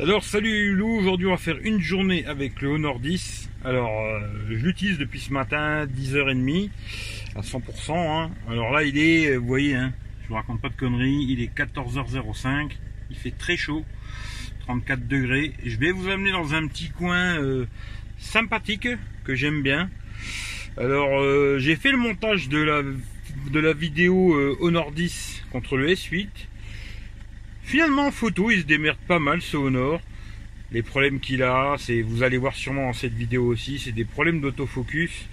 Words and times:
Alors 0.00 0.22
salut 0.22 0.76
Lou, 0.76 0.96
aujourd'hui 0.96 1.26
on 1.26 1.32
va 1.32 1.38
faire 1.38 1.58
une 1.60 1.80
journée 1.80 2.24
avec 2.24 2.62
le 2.62 2.68
Honor 2.68 3.00
10. 3.00 3.50
Alors 3.64 4.00
euh, 4.00 4.20
je 4.48 4.54
l'utilise 4.54 4.96
depuis 4.96 5.18
ce 5.18 5.32
matin 5.32 5.86
10h30 5.86 6.70
à 7.34 7.40
100%. 7.40 7.90
Hein. 7.90 8.30
Alors 8.48 8.70
là 8.70 8.84
il 8.84 8.96
est, 8.96 9.36
vous 9.36 9.46
voyez, 9.48 9.74
hein, 9.74 9.92
je 10.22 10.28
vous 10.28 10.36
raconte 10.36 10.60
pas 10.60 10.68
de 10.68 10.76
conneries, 10.76 11.26
il 11.28 11.42
est 11.42 11.52
14h05, 11.52 12.70
il 13.10 13.16
fait 13.16 13.32
très 13.36 13.56
chaud, 13.56 13.84
34 14.60 15.08
degrés. 15.08 15.52
Je 15.66 15.76
vais 15.78 15.90
vous 15.90 16.08
amener 16.08 16.30
dans 16.30 16.54
un 16.54 16.68
petit 16.68 16.90
coin 16.90 17.36
euh, 17.42 17.66
sympathique 18.18 18.88
que 19.24 19.34
j'aime 19.34 19.64
bien. 19.64 19.90
Alors 20.76 21.18
euh, 21.18 21.58
j'ai 21.58 21.74
fait 21.74 21.90
le 21.90 21.98
montage 21.98 22.48
de 22.48 22.60
la 23.58 23.72
vidéo 23.72 24.38
Honor 24.60 24.92
10 24.92 25.42
contre 25.50 25.76
le 25.76 25.88
S8. 25.88 26.28
Finalement, 27.68 28.06
en 28.06 28.10
photo, 28.10 28.50
il 28.50 28.62
se 28.62 28.64
démerde 28.64 28.96
pas 29.06 29.18
mal 29.18 29.42
ce 29.42 29.58
Honor. 29.58 30.00
Les 30.72 30.82
problèmes 30.82 31.20
qu'il 31.20 31.42
a, 31.42 31.76
c'est, 31.78 32.00
vous 32.00 32.22
allez 32.22 32.38
voir 32.38 32.54
sûrement 32.54 32.86
dans 32.86 32.94
cette 32.94 33.12
vidéo 33.12 33.44
aussi, 33.44 33.78
c'est 33.78 33.92
des 33.92 34.06
problèmes 34.06 34.40
d'autofocus, 34.40 35.28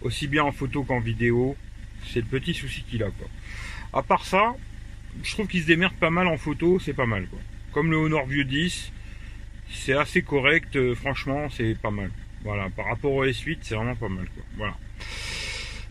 aussi 0.00 0.26
bien 0.26 0.42
en 0.42 0.50
photo 0.50 0.82
qu'en 0.82 0.98
vidéo. 0.98 1.56
C'est 2.04 2.18
le 2.18 2.26
petit 2.26 2.52
souci 2.52 2.82
qu'il 2.82 3.04
a. 3.04 3.10
Quoi. 3.10 3.28
À 3.92 4.02
part 4.02 4.24
ça, 4.24 4.56
je 5.22 5.30
trouve 5.30 5.46
qu'il 5.46 5.62
se 5.62 5.68
démerde 5.68 5.94
pas 5.94 6.10
mal 6.10 6.26
en 6.26 6.36
photo, 6.36 6.80
c'est 6.80 6.94
pas 6.94 7.06
mal. 7.06 7.28
Quoi. 7.28 7.38
Comme 7.70 7.92
le 7.92 7.96
Honor 7.96 8.26
Vieux 8.26 8.42
10, 8.42 8.90
c'est 9.70 9.92
assez 9.92 10.22
correct, 10.22 10.74
euh, 10.74 10.96
franchement, 10.96 11.48
c'est 11.48 11.76
pas 11.80 11.92
mal. 11.92 12.10
Voilà, 12.42 12.70
par 12.70 12.86
rapport 12.86 13.12
au 13.12 13.24
S8, 13.24 13.58
c'est 13.60 13.76
vraiment 13.76 13.94
pas 13.94 14.08
mal. 14.08 14.26
Quoi. 14.34 14.42
Voilà. 14.56 14.76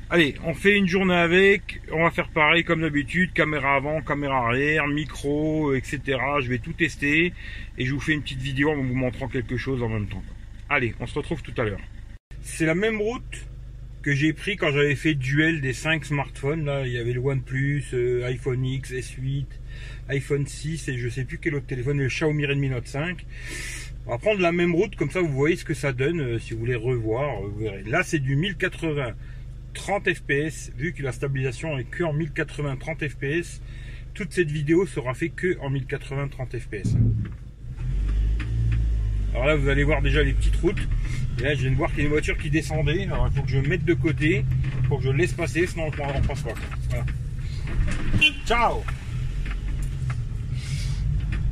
Allez, 0.10 0.36
on 0.46 0.54
fait 0.54 0.78
une 0.78 0.88
journée 0.88 1.14
avec, 1.14 1.82
on 1.92 2.04
va 2.04 2.12
faire 2.12 2.30
pareil 2.30 2.64
comme 2.64 2.80
d'habitude, 2.80 3.34
caméra 3.34 3.76
avant, 3.76 4.02
caméra 4.02 4.38
arrière, 4.48 4.88
micro, 4.88 5.74
etc. 5.74 6.00
Je 6.40 6.48
vais 6.48 6.60
tout 6.60 6.72
tester 6.72 7.34
et 7.78 7.86
je 7.86 7.94
vous 7.94 8.00
fais 8.00 8.14
une 8.14 8.22
petite 8.22 8.40
vidéo 8.40 8.72
en 8.72 8.78
vous 8.78 8.96
montrant 8.96 9.28
quelque 9.28 9.58
chose 9.58 9.84
en 9.84 9.90
même 9.90 10.08
temps. 10.08 10.24
Allez, 10.70 10.96
on 11.02 11.08
se 11.08 11.14
retrouve 11.14 11.42
tout 11.42 11.54
à 11.58 11.66
l'heure. 11.66 11.82
C'est 12.42 12.66
la 12.66 12.74
même 12.74 13.02
route 13.02 13.48
que 14.02 14.14
j'ai 14.14 14.32
pris 14.32 14.56
quand 14.56 14.72
j'avais 14.72 14.96
fait 14.96 15.14
duel 15.14 15.60
des 15.60 15.74
5 15.74 16.06
smartphones. 16.06 16.64
Là, 16.64 16.88
il 16.88 16.94
y 16.94 16.98
avait 16.98 17.12
le 17.12 17.20
OnePlus, 17.20 17.84
euh, 17.92 18.26
iPhone 18.28 18.64
X, 18.64 18.94
S8, 18.94 19.46
iPhone 20.08 20.48
6 20.48 20.88
et 20.88 20.98
je 20.98 21.10
sais 21.10 21.26
plus 21.26 21.38
quel 21.38 21.54
autre 21.56 21.68
téléphone, 21.68 21.98
le 21.98 22.08
Xiaomi 22.08 22.46
Redmi 22.46 22.70
Note 22.70 22.88
5. 22.88 23.26
On 24.06 24.12
va 24.12 24.18
prendre 24.20 24.40
la 24.40 24.54
même 24.54 24.74
route, 24.74 24.96
comme 24.96 25.12
ça 25.12 25.20
vous 25.20 25.34
voyez 25.34 25.58
ce 25.58 25.66
que 25.66 25.74
ça 25.74 25.92
donne 25.92 26.22
euh, 26.22 26.40
si 26.40 26.54
vous 26.54 26.62
voulez 26.62 26.76
revoir. 26.76 27.42
Vous 27.42 27.60
verrez. 27.60 27.84
Là, 27.84 28.04
c'est 28.04 28.20
du 28.20 28.38
1080 28.38 29.14
30 29.74 30.14
fps, 30.14 30.72
vu 30.76 30.94
que 30.94 31.04
la 31.04 31.12
stabilisation 31.12 31.78
est 31.78 31.84
que 31.84 32.04
en 32.04 32.14
1080 32.14 32.78
30 32.78 33.08
fps, 33.08 33.62
toute 34.14 34.34
cette 34.34 34.50
vidéo 34.50 34.86
sera 34.88 35.14
fait 35.14 35.30
que 35.30 35.60
en 35.60 35.70
1080 35.70 36.30
30 36.30 36.58
fps. 36.58 36.96
Alors 39.34 39.46
là, 39.46 39.56
vous 39.56 39.70
allez 39.70 39.84
voir 39.84 40.02
déjà 40.02 40.24
les 40.24 40.34
petites 40.34 40.56
routes. 40.56 40.82
Et 41.40 41.44
là, 41.44 41.54
je 41.54 41.62
viens 41.62 41.72
de 41.72 41.76
voir 41.76 41.92
qu'il 41.92 42.00
y 42.00 42.02
a 42.02 42.06
une 42.06 42.12
voiture 42.12 42.38
qui 42.38 42.50
descendait. 42.50 43.04
Alors 43.04 43.28
il 43.32 43.38
faut 43.38 43.44
que 43.44 43.52
je 43.52 43.60
me 43.60 43.68
mette 43.68 43.86
de 43.86 43.94
côté, 43.94 44.44
pour 44.88 44.98
que 44.98 45.06
je 45.06 45.12
laisse 45.12 45.34
passer, 45.34 45.68
sinon 45.68 45.92
on 46.00 46.20
ne 46.22 46.28
passe 46.28 46.42
pas. 46.42 46.54
Ciao 48.48 48.84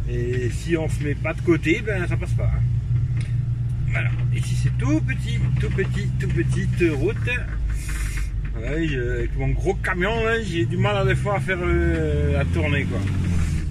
Et 0.10 0.50
si 0.50 0.76
on 0.78 0.90
se 0.90 1.04
met 1.04 1.14
pas 1.14 1.34
de 1.34 1.42
côté, 1.42 1.82
ben 1.86 2.08
ça 2.08 2.18
passe 2.18 2.34
pas. 2.34 2.52
Voilà. 3.90 4.10
Ici 4.34 4.56
c'est 4.56 4.76
tout 4.80 5.02
petit, 5.02 5.40
tout 5.60 5.70
petit, 5.70 6.10
tout 6.20 6.28
petite 6.30 6.92
route 6.94 7.30
avec 8.64 9.36
mon 9.38 9.50
gros 9.50 9.74
camion, 9.76 10.14
j'ai 10.44 10.66
du 10.66 10.78
mal 10.78 10.96
à 10.98 11.06
des 11.06 11.16
fois 11.16 11.36
à 11.36 11.40
faire 11.40 11.60
euh, 11.62 12.34
la 12.34 12.46
tournée. 12.46 12.86
Quoi. 12.86 13.00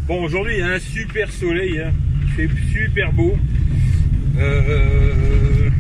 Bon, 0.07 0.23
aujourd'hui, 0.23 0.55
il 0.55 0.61
y 0.61 0.63
a 0.63 0.69
un 0.69 0.79
super 0.79 1.31
soleil, 1.31 1.81
hein. 1.81 1.93
il 2.23 2.33
fait 2.33 2.49
super 2.73 3.13
beau. 3.13 3.37
Euh, 4.39 5.71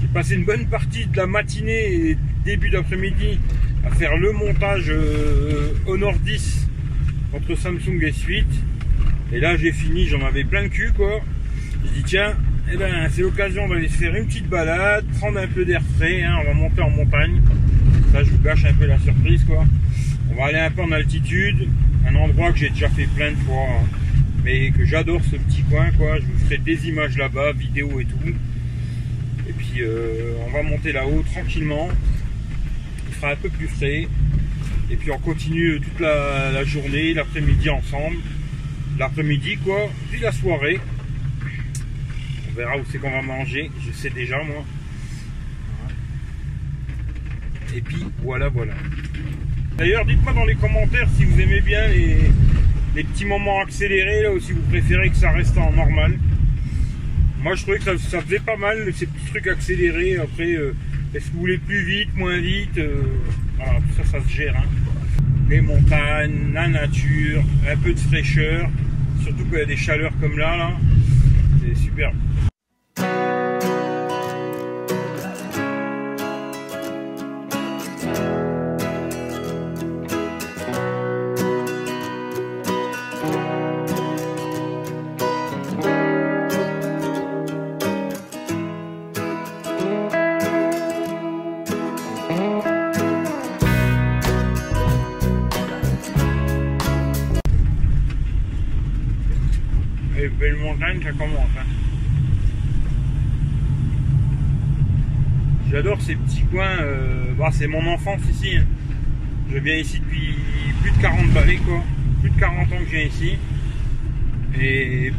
j'ai 0.00 0.08
passé 0.08 0.34
une 0.34 0.44
bonne 0.44 0.66
partie 0.66 1.06
de 1.06 1.16
la 1.16 1.26
matinée 1.26 2.10
et 2.10 2.18
début 2.44 2.70
d'après-midi 2.70 3.38
à 3.84 3.90
faire 3.90 4.16
le 4.16 4.32
montage 4.32 4.86
euh, 4.88 5.72
Honor 5.86 6.14
10 6.14 6.66
contre 7.32 7.54
Samsung 7.56 8.00
S8. 8.00 8.44
Et 9.32 9.40
là, 9.40 9.56
j'ai 9.56 9.72
fini, 9.72 10.06
j'en 10.06 10.24
avais 10.26 10.44
plein 10.44 10.62
le 10.62 10.68
cul, 10.70 10.92
quoi. 10.96 11.20
J'ai 11.84 12.00
dit, 12.00 12.02
tiens, 12.04 12.34
eh 12.72 12.76
ben, 12.76 13.08
c'est 13.10 13.22
l'occasion 13.22 13.68
d'aller 13.68 13.88
se 13.88 13.98
faire 13.98 14.14
une 14.14 14.26
petite 14.26 14.48
balade, 14.48 15.04
prendre 15.18 15.38
un 15.38 15.46
peu 15.46 15.64
d'air 15.64 15.82
frais, 15.96 16.22
hein. 16.22 16.36
on 16.40 16.44
va 16.44 16.54
monter 16.54 16.80
en 16.80 16.90
montagne. 16.90 17.40
Ça, 18.12 18.24
je 18.24 18.30
vous 18.30 18.38
gâche 18.38 18.64
un 18.64 18.72
peu 18.72 18.86
la 18.86 18.98
surprise, 18.98 19.44
quoi. 19.44 19.64
On 20.30 20.34
va 20.34 20.46
aller 20.46 20.58
un 20.58 20.70
peu 20.70 20.82
en 20.82 20.92
altitude, 20.92 21.68
un 22.06 22.14
endroit 22.14 22.52
que 22.52 22.58
j'ai 22.58 22.70
déjà 22.70 22.88
fait 22.88 23.06
plein 23.06 23.32
de 23.32 23.36
fois, 23.36 23.66
hein. 23.68 23.86
mais 24.42 24.70
que 24.70 24.84
j'adore 24.86 25.20
ce 25.24 25.36
petit 25.36 25.62
coin, 25.62 25.90
quoi. 25.92 26.16
Je 26.18 26.24
vous 26.24 26.38
ferai 26.44 26.58
des 26.58 26.88
images 26.88 27.18
là-bas, 27.18 27.52
vidéos 27.52 28.00
et 28.00 28.06
tout. 28.06 28.34
Et 29.48 29.52
puis, 29.52 29.80
euh, 29.80 30.36
on 30.46 30.50
va 30.50 30.62
monter 30.62 30.92
là-haut 30.92 31.22
tranquillement. 31.32 31.88
Il 33.08 33.14
fera 33.14 33.32
un 33.32 33.36
peu 33.36 33.50
plus 33.50 33.68
frais. 33.68 34.08
Et 34.90 34.96
puis, 34.96 35.10
on 35.10 35.18
continue 35.18 35.78
toute 35.80 36.00
la, 36.00 36.64
journée, 36.64 37.12
l'après-midi 37.12 37.68
ensemble. 37.68 38.16
L'après-midi, 38.98 39.58
quoi. 39.58 39.90
Puis 40.10 40.20
la 40.20 40.32
soirée. 40.32 40.80
On 42.48 42.54
verra 42.54 42.78
où 42.78 42.82
c'est 42.90 42.98
qu'on 42.98 43.10
va 43.10 43.20
manger. 43.20 43.70
Je 43.86 43.92
sais 43.92 44.10
déjà, 44.10 44.42
moi. 44.42 44.64
Et 47.76 47.80
puis 47.80 48.04
voilà, 48.22 48.48
voilà. 48.48 48.74
D'ailleurs, 49.76 50.04
dites-moi 50.04 50.32
dans 50.32 50.44
les 50.44 50.54
commentaires 50.54 51.08
si 51.16 51.24
vous 51.24 51.40
aimez 51.40 51.60
bien 51.60 51.86
les, 51.88 53.04
petits 53.04 53.26
moments 53.26 53.60
accélérés 53.60 54.26
ou 54.28 54.40
si 54.40 54.52
vous 54.52 54.62
préférez 54.62 55.10
que 55.10 55.16
ça 55.16 55.30
reste 55.30 55.56
en 55.56 55.70
normal. 55.72 56.18
Moi, 57.40 57.54
je 57.54 57.62
trouvais 57.62 57.78
que 57.78 57.96
ça, 57.96 58.20
faisait 58.20 58.40
pas 58.40 58.56
mal 58.56 58.92
ces 58.92 59.06
petits 59.06 59.26
trucs 59.26 59.46
accélérés. 59.46 60.16
Après, 60.16 60.54
euh, 60.54 60.74
est-ce 61.14 61.26
que 61.26 61.34
vous 61.34 61.40
voulez 61.40 61.58
plus 61.58 61.84
vite, 61.84 62.16
moins 62.16 62.38
vite 62.38 62.76
euh, 62.78 63.02
Voilà, 63.56 63.74
tout 63.74 64.02
ça, 64.02 64.18
ça 64.18 64.24
se 64.26 64.32
gère. 64.34 64.56
Hein. 64.56 64.66
Les 65.48 65.60
montagnes, 65.60 66.52
la 66.52 66.66
nature, 66.66 67.44
un 67.70 67.76
peu 67.76 67.92
de 67.92 68.00
fraîcheur. 68.00 68.68
Surtout 69.22 69.44
quand 69.44 69.56
il 69.56 69.60
y 69.60 69.62
a 69.62 69.66
des 69.66 69.76
chaleurs 69.76 70.12
comme 70.20 70.36
là, 70.36 70.56
là. 70.56 70.72
C'est 71.60 71.80
super. 71.80 72.12
Belle 100.48 100.60
montagne, 100.60 101.00
ça 101.02 101.12
commence. 101.12 101.50
Hein. 101.58 101.66
J'adore 105.70 106.00
ces 106.00 106.14
petits 106.14 106.42
coins. 106.44 106.78
Euh, 106.80 107.34
bah, 107.38 107.50
c'est 107.52 107.66
mon 107.66 107.86
enfance 107.86 108.20
ici. 108.30 108.56
Hein. 108.56 108.64
Je 109.52 109.58
viens 109.58 109.76
ici 109.76 110.00
depuis 110.00 110.34
plus 110.82 110.90
de 110.90 110.98
40 110.98 111.30
balais, 111.32 111.56
quoi. 111.56 111.82
Plus 112.22 112.30
de 112.30 112.38
40 112.38 112.72
ans 112.72 112.76
que 112.78 112.84
je 112.84 112.96
viens 112.96 113.04
ici. 113.04 113.36
Et 114.58 115.12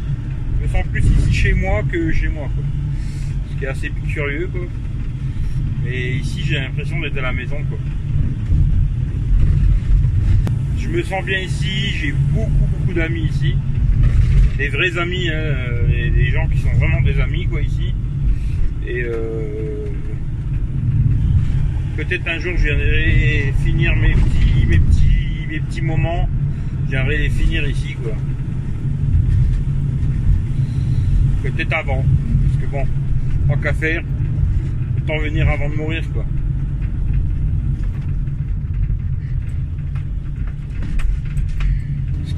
je 0.58 0.64
me 0.64 0.68
sens 0.68 0.84
plus 0.90 1.04
ici 1.04 1.32
chez 1.32 1.54
moi 1.54 1.82
que 1.84 2.12
chez 2.12 2.28
moi, 2.28 2.48
quoi. 2.54 2.64
Ce 3.50 3.58
qui 3.58 3.64
est 3.64 3.68
assez 3.68 3.90
curieux, 4.12 4.48
quoi. 4.48 4.66
Mais 5.84 6.16
ici, 6.16 6.42
j'ai 6.44 6.56
l'impression 6.56 6.98
d'être 7.00 7.18
à 7.18 7.22
la 7.22 7.32
maison, 7.32 7.56
quoi. 7.68 7.78
Je 10.78 10.88
me 10.88 11.02
sens 11.04 11.24
bien 11.24 11.38
ici, 11.38 11.94
j'ai 12.00 12.12
beaucoup, 12.32 12.66
beaucoup 12.66 12.92
d'amis 12.92 13.26
ici 13.26 13.54
des 14.60 14.68
vrais 14.68 14.98
amis, 14.98 15.30
hein, 15.30 15.54
des 15.88 16.26
gens 16.26 16.46
qui 16.46 16.58
sont 16.58 16.72
vraiment 16.72 17.00
des 17.00 17.18
amis 17.18 17.46
quoi 17.46 17.62
ici. 17.62 17.94
Et 18.86 19.00
euh, 19.04 19.86
peut-être 21.96 22.28
un 22.28 22.38
jour 22.38 22.52
je 22.58 22.64
viendrai 22.64 23.54
finir 23.64 23.96
mes 23.96 24.12
petits, 24.12 24.66
mes 24.68 24.78
mes 25.48 25.60
petits 25.60 25.80
moments. 25.80 26.28
Je 26.84 26.90
viendrai 26.90 27.16
les 27.16 27.30
finir 27.30 27.66
ici 27.66 27.96
quoi. 28.02 28.12
Peut-être 31.42 31.72
avant, 31.72 32.04
parce 32.42 32.62
que 32.62 32.70
bon, 32.70 32.84
tant 33.48 33.56
qu'à 33.62 33.72
faire, 33.72 34.02
autant 34.98 35.18
venir 35.20 35.48
avant 35.48 35.70
de 35.70 35.74
mourir 35.74 36.04
quoi. 36.12 36.26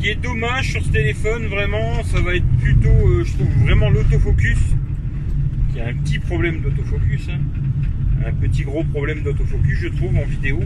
Qui 0.02 0.08
est 0.08 0.16
dommage 0.16 0.72
sur 0.72 0.84
ce 0.84 0.90
téléphone, 0.90 1.46
vraiment, 1.46 2.02
ça 2.02 2.20
va 2.20 2.34
être 2.34 2.49
plutôt, 2.60 2.88
euh, 2.88 3.25
je 3.25 3.34
trouve, 3.34 3.49
vraiment 3.64 3.88
l'autofocus. 3.88 4.58
Y 5.76 5.81
a 5.81 5.87
un 5.87 5.94
petit 5.94 6.19
problème 6.19 6.60
d'autofocus. 6.60 7.28
Hein. 7.31 7.38
Un 8.26 8.32
petit 8.32 8.64
gros 8.64 8.82
problème 8.82 9.22
d'autofocus, 9.22 9.78
je 9.78 9.88
trouve, 9.88 10.16
en 10.16 10.25
vidéo. 10.25 10.58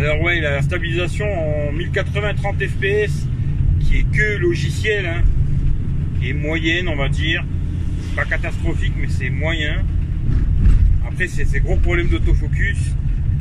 Alors 0.00 0.20
ouais, 0.22 0.40
la 0.40 0.60
stabilisation 0.60 1.26
en 1.68 1.72
1080 1.72 2.34
30 2.34 2.56
fps, 2.66 3.28
qui 3.78 3.98
est 3.98 4.10
que 4.10 4.38
logiciel. 4.38 5.06
Hein. 5.06 5.22
qui 6.18 6.30
est 6.30 6.34
moyenne, 6.34 6.88
on 6.88 6.96
va 6.96 7.08
dire. 7.08 7.44
Pas 8.16 8.24
catastrophique, 8.24 8.94
mais 9.00 9.06
c'est 9.08 9.30
moyen. 9.30 9.84
Après, 11.06 11.28
c'est 11.28 11.44
ces 11.44 11.60
gros 11.60 11.76
problèmes 11.76 12.08
d'autofocus. 12.08 12.78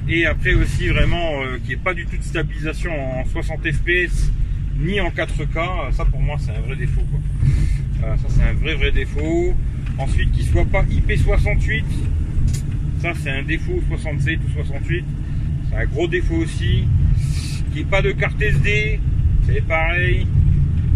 Et 0.08 0.28
après 0.28 0.54
aussi 0.54 0.88
vraiment 0.88 1.42
euh, 1.42 1.58
qui 1.66 1.74
ait 1.74 1.75
pas 1.75 1.94
du 1.96 2.06
tout 2.06 2.16
de 2.16 2.24
stabilisation 2.24 2.92
en 3.19 3.25
60 3.25 3.60
fps 3.74 4.31
ni 4.80 5.00
en 5.00 5.10
4K. 5.10 5.92
Ça 5.94 6.06
pour 6.06 6.20
moi 6.20 6.38
c'est 6.40 6.52
un 6.52 6.62
vrai 6.62 6.76
défaut. 6.76 7.06
ça 8.02 8.16
c'est 8.30 8.44
un 8.44 8.54
vrai 8.54 8.76
vrai 8.76 8.92
défaut. 8.92 9.54
Ensuite 9.98 10.32
qu'il 10.32 10.46
soit 10.46 10.66
pas 10.66 10.84
IP68. 10.84 11.84
Ça 13.02 13.14
c'est 13.22 13.32
un 13.32 13.44
défaut 13.44 13.82
67 13.90 14.40
ou 14.48 14.54
68. 14.54 15.06
C'est 15.70 15.78
un 15.78 15.86
gros 15.86 16.08
défaut 16.08 16.38
aussi. 16.38 16.88
Qu'il 17.68 17.76
n'y 17.76 17.82
ait 17.82 17.86
pas 17.86 18.02
de 18.02 18.12
carte 18.12 18.42
SD. 18.42 19.00
C'est 19.46 19.66
pareil. 19.66 20.28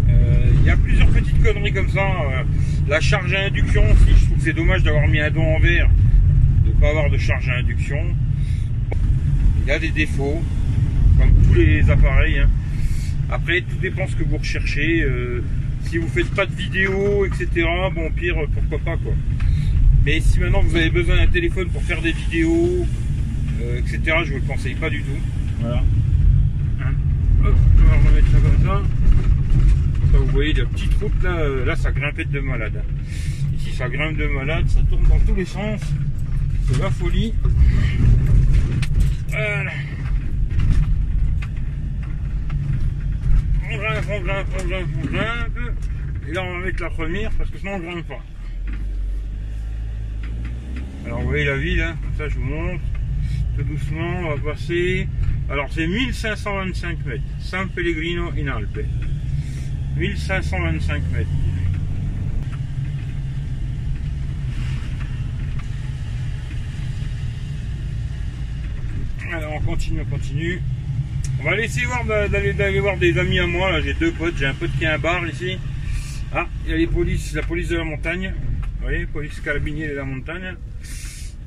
Euh, 0.08 0.52
il 0.60 0.66
y 0.66 0.70
a 0.70 0.76
plusieurs 0.76 1.08
petites 1.08 1.42
conneries 1.42 1.72
comme 1.72 1.88
ça. 1.88 2.00
Euh, 2.00 2.42
la 2.88 3.00
charge 3.00 3.32
à 3.34 3.46
induction 3.46 3.82
aussi, 3.84 4.14
je 4.18 4.24
trouve 4.24 4.36
que 4.36 4.42
c'est 4.42 4.52
dommage 4.52 4.82
d'avoir 4.82 5.06
mis 5.08 5.20
un 5.20 5.30
don 5.30 5.56
en 5.56 5.58
verre, 5.58 5.88
de 6.64 6.70
ne 6.70 6.74
pas 6.74 6.90
avoir 6.90 7.10
de 7.10 7.16
charge 7.16 7.48
à 7.48 7.54
induction. 7.54 7.98
Il 9.62 9.68
y 9.68 9.70
a 9.70 9.78
des 9.78 9.90
défauts, 9.90 10.42
comme 11.18 11.32
tous 11.46 11.54
les 11.54 11.88
appareils. 11.90 12.40
Hein. 12.40 12.50
Après, 13.32 13.62
tout 13.62 13.76
dépend 13.80 14.06
ce 14.06 14.14
que 14.14 14.24
vous 14.24 14.36
recherchez. 14.36 15.02
Euh, 15.02 15.42
si 15.84 15.98
vous 15.98 16.08
faites 16.08 16.30
pas 16.30 16.46
de 16.46 16.54
vidéo, 16.54 17.26
etc., 17.26 17.66
bon, 17.94 18.10
pire, 18.12 18.36
pourquoi 18.54 18.78
pas, 18.78 18.96
quoi. 18.96 19.14
Mais 20.04 20.20
si 20.20 20.38
maintenant 20.38 20.62
vous 20.62 20.76
avez 20.76 20.90
besoin 20.90 21.16
d'un 21.16 21.26
téléphone 21.26 21.68
pour 21.68 21.82
faire 21.82 22.00
des 22.00 22.12
vidéos, 22.12 22.86
etc., 23.78 24.00
je 24.24 24.34
ne 24.34 24.38
vous 24.38 24.46
le 24.46 24.52
conseille 24.52 24.74
pas 24.74 24.90
du 24.90 25.02
tout. 25.02 25.18
Voilà. 25.60 25.82
Hein. 26.80 26.92
Hop, 27.44 27.54
on 27.78 27.88
va 27.88 28.08
remettre 28.08 28.30
ça 28.30 28.38
comme 28.38 28.64
ça 28.64 28.82
vous 30.18 30.26
voyez 30.26 30.52
la 30.52 30.64
petite 30.66 30.94
route 30.94 31.22
là, 31.22 31.36
euh, 31.36 31.64
là 31.64 31.76
ça 31.76 31.90
grimpait 31.90 32.24
de 32.24 32.40
malade. 32.40 32.82
Ici 33.58 33.72
ça 33.72 33.88
grimpe 33.88 34.16
de 34.16 34.26
malade, 34.26 34.68
ça 34.68 34.80
tourne 34.88 35.04
dans 35.08 35.18
tous 35.20 35.34
les 35.34 35.44
sens. 35.44 35.80
C'est 36.66 36.80
la 36.80 36.90
folie. 36.90 37.34
Voilà. 39.28 39.70
On 43.72 43.78
grimpe, 43.78 44.04
on 44.10 44.20
grimpe, 44.20 44.46
on 44.60 44.66
grimpe, 44.66 44.88
on 45.02 45.06
grimpe. 45.06 45.76
Et 46.28 46.32
là 46.32 46.42
on 46.42 46.58
va 46.58 46.66
mettre 46.66 46.82
la 46.82 46.90
première 46.90 47.30
parce 47.32 47.50
que 47.50 47.58
sinon 47.58 47.74
on 47.74 47.78
grimpe 47.78 48.06
pas. 48.06 48.22
Alors 51.06 51.20
vous 51.20 51.28
voyez 51.28 51.44
la 51.44 51.56
ville, 51.56 51.80
hein, 51.80 51.96
ça 52.18 52.28
je 52.28 52.34
vous 52.34 52.44
montre. 52.44 52.82
Tout 53.56 53.64
doucement, 53.64 54.20
on 54.20 54.34
va 54.34 54.52
passer. 54.52 55.08
Alors 55.50 55.68
c'est 55.72 55.86
1525 55.86 57.06
mètres. 57.06 57.22
San 57.40 57.68
Pellegrino 57.70 58.30
in 58.38 58.48
Alpe. 58.48 58.84
1525 59.96 61.02
mètres. 61.12 61.28
Alors 69.32 69.54
on 69.54 69.60
continue, 69.60 70.00
on 70.02 70.04
continue. 70.04 70.62
On 71.44 71.50
va 71.50 71.56
laisser 71.56 71.84
voir 71.86 72.04
d'aller 72.04 72.78
voir 72.78 72.96
des 72.96 73.18
amis 73.18 73.40
à 73.40 73.48
moi. 73.48 73.72
Là 73.72 73.80
j'ai 73.80 73.94
deux 73.94 74.12
potes, 74.12 74.36
j'ai 74.38 74.46
un 74.46 74.54
pote 74.54 74.70
qui 74.78 74.86
a 74.86 74.94
un 74.94 74.98
bar 74.98 75.26
ici. 75.26 75.58
Ah, 76.32 76.46
il 76.64 76.70
y 76.70 76.74
a 76.74 76.76
les 76.76 76.86
polices, 76.86 77.34
la 77.34 77.42
police 77.42 77.68
de 77.68 77.78
la 77.78 77.82
montagne. 77.82 78.32
Vous 78.76 78.82
voyez, 78.82 79.06
police 79.06 79.40
carabinier 79.40 79.88
de 79.88 79.94
la 79.94 80.04
montagne. 80.04 80.54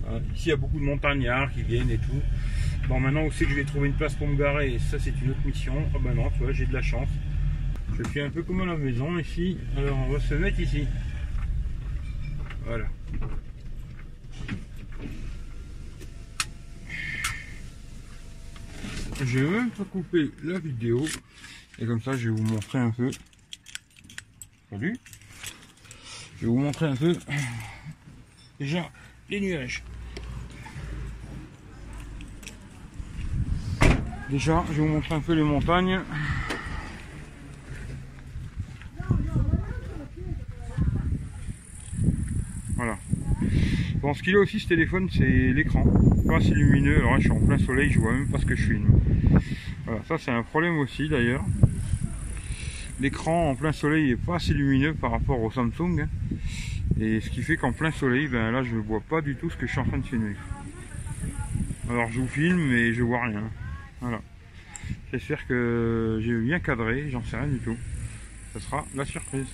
Ah, 0.06 0.20
ici 0.36 0.48
il 0.48 0.50
y 0.50 0.52
a 0.52 0.58
beaucoup 0.58 0.80
de 0.80 0.84
montagnards 0.84 1.50
qui 1.54 1.64
viennent 1.64 1.90
et 1.90 1.98
tout. 1.98 2.22
Bon 2.90 3.00
maintenant 3.00 3.24
où 3.24 3.32
c'est 3.32 3.46
que 3.46 3.52
je 3.52 3.56
vais 3.56 3.64
trouver 3.64 3.88
une 3.88 3.94
place 3.94 4.16
pour 4.16 4.28
me 4.28 4.36
garer? 4.36 4.74
Et 4.74 4.80
ça 4.80 4.98
c'est 5.00 5.14
une 5.24 5.30
autre 5.30 5.46
mission. 5.46 5.74
Ah 5.96 5.98
ben 6.04 6.14
non, 6.14 6.30
tu 6.32 6.40
vois, 6.44 6.52
j'ai 6.52 6.66
de 6.66 6.74
la 6.74 6.82
chance. 6.82 7.08
Je 7.98 8.04
suis 8.10 8.20
un 8.20 8.30
peu 8.30 8.44
comme 8.44 8.60
à 8.64 8.66
la 8.66 8.76
maison 8.76 9.18
ici. 9.18 9.58
Alors 9.78 9.98
on 10.10 10.12
va 10.12 10.20
se 10.20 10.34
mettre 10.34 10.60
ici. 10.60 10.86
Voilà. 12.66 12.86
Je 19.26 19.40
vais 19.40 19.50
même 19.50 19.72
pas 19.72 19.84
couper 19.86 20.30
la 20.44 20.60
vidéo. 20.60 21.04
Et 21.80 21.86
comme 21.88 22.00
ça, 22.00 22.16
je 22.16 22.30
vais 22.30 22.36
vous 22.36 22.44
montrer 22.44 22.78
un 22.78 22.92
peu. 22.92 23.10
Salut. 24.70 24.96
Je 26.38 26.42
vais 26.42 26.48
vous 26.48 26.60
montrer 26.60 26.86
un 26.86 26.96
peu. 26.96 27.16
Déjà, 28.60 28.88
les 29.30 29.42
nuages. 29.42 29.84
Déjà, 34.30 34.64
je 34.68 34.74
vais 34.74 34.82
vous 34.82 34.94
montrer 34.94 35.16
un 35.16 35.22
peu 35.22 35.34
les 35.34 35.44
montagnes. 35.44 36.02
Bon, 44.06 44.14
ce 44.14 44.22
qu'il 44.22 44.36
a 44.36 44.40
aussi 44.40 44.60
ce 44.60 44.68
téléphone, 44.68 45.10
c'est 45.12 45.26
l'écran. 45.26 45.84
Pas 46.28 46.38
assez 46.38 46.54
lumineux. 46.54 46.98
Alors 46.98 47.16
je 47.16 47.22
suis 47.22 47.32
en 47.32 47.40
plein 47.40 47.58
soleil, 47.58 47.90
je 47.90 48.00
vois 48.00 48.12
même 48.12 48.30
pas 48.30 48.38
ce 48.38 48.46
que 48.46 48.56
je 48.56 48.68
filme. 48.68 49.00
Voilà, 49.86 50.02
ça 50.08 50.18
c'est 50.18 50.32
un 50.32 50.44
problème 50.44 50.78
aussi 50.80 51.08
d'ailleurs. 51.08 51.44
L'écran 53.00 53.52
en 53.52 53.56
plein 53.56 53.72
soleil 53.72 54.12
est 54.12 54.16
pas 54.16 54.36
assez 54.36 54.54
lumineux 54.54 54.94
par 54.94 55.12
rapport 55.12 55.42
au 55.42 55.52
Samsung. 55.52 56.02
Hein. 56.02 56.10
Et 57.00 57.20
ce 57.20 57.30
qui 57.30 57.44
fait 57.44 57.58
qu'en 57.58 57.74
plein 57.74 57.92
soleil, 57.92 58.28
ben 58.28 58.52
là, 58.52 58.64
je 58.64 58.74
ne 58.74 58.80
vois 58.80 59.02
pas 59.02 59.22
du 59.22 59.36
tout 59.36 59.50
ce 59.50 59.58
que 59.58 59.68
je 59.68 59.72
suis 59.72 59.82
en 59.82 59.86
train 59.86 59.98
de 59.98 60.06
filmer. 60.06 60.36
Alors 61.90 62.10
je 62.12 62.22
vous 62.22 62.28
filme, 62.28 62.70
mais 62.70 62.94
je 62.94 63.04
vois 63.04 63.26
rien. 63.26 63.44
Voilà. 64.02 64.22
J'espère 65.12 65.46
que 65.46 66.20
j'ai 66.24 66.40
bien 66.40 66.60
cadré, 66.60 67.10
j'en 67.10 67.24
sais 67.24 67.38
rien 67.38 67.48
du 67.48 67.60
tout. 67.60 67.78
Ce 68.54 68.60
sera 68.60 68.86
la 68.96 69.06
surprise. 69.06 69.48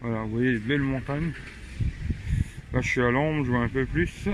Voilà, 0.00 0.22
vous 0.22 0.30
voyez 0.30 0.52
les 0.52 0.58
belles 0.58 0.80
montagnes. 0.82 1.32
Là, 2.72 2.80
je 2.80 2.88
suis 2.88 3.02
à 3.02 3.10
l'ombre, 3.10 3.44
je 3.44 3.50
vois 3.50 3.62
un 3.64 3.68
peu 3.68 3.84
plus. 3.86 4.28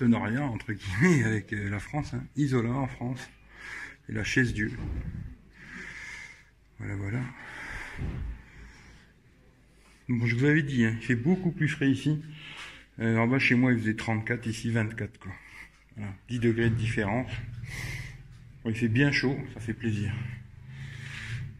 Partenariat 0.00 0.46
entre 0.46 0.72
guillemets 0.72 1.24
avec 1.24 1.52
euh, 1.52 1.68
la 1.68 1.78
France, 1.78 2.14
hein. 2.14 2.24
Isola 2.36 2.70
en 2.70 2.86
France 2.86 3.30
et 4.08 4.12
la 4.12 4.24
chaise 4.24 4.54
Dieu. 4.54 4.72
Voilà, 6.78 6.96
voilà. 6.96 7.20
Bon, 10.08 10.24
je 10.24 10.34
vous 10.36 10.46
avais 10.46 10.62
dit, 10.62 10.86
hein, 10.86 10.96
il 10.98 11.04
fait 11.04 11.14
beaucoup 11.14 11.50
plus 11.50 11.68
frais 11.68 11.90
ici. 11.90 12.22
Euh, 12.98 13.18
en 13.18 13.26
bas 13.26 13.38
chez 13.38 13.54
moi 13.54 13.72
il 13.72 13.78
faisait 13.78 13.94
34, 13.94 14.46
ici 14.46 14.70
24 14.70 15.18
quoi. 15.18 15.32
10 16.28 16.38
degrés 16.38 16.70
de 16.70 16.74
différence. 16.74 17.30
il 18.64 18.74
fait 18.74 18.88
bien 18.88 19.12
chaud, 19.12 19.36
ça 19.52 19.60
fait 19.60 19.74
plaisir. 19.74 20.14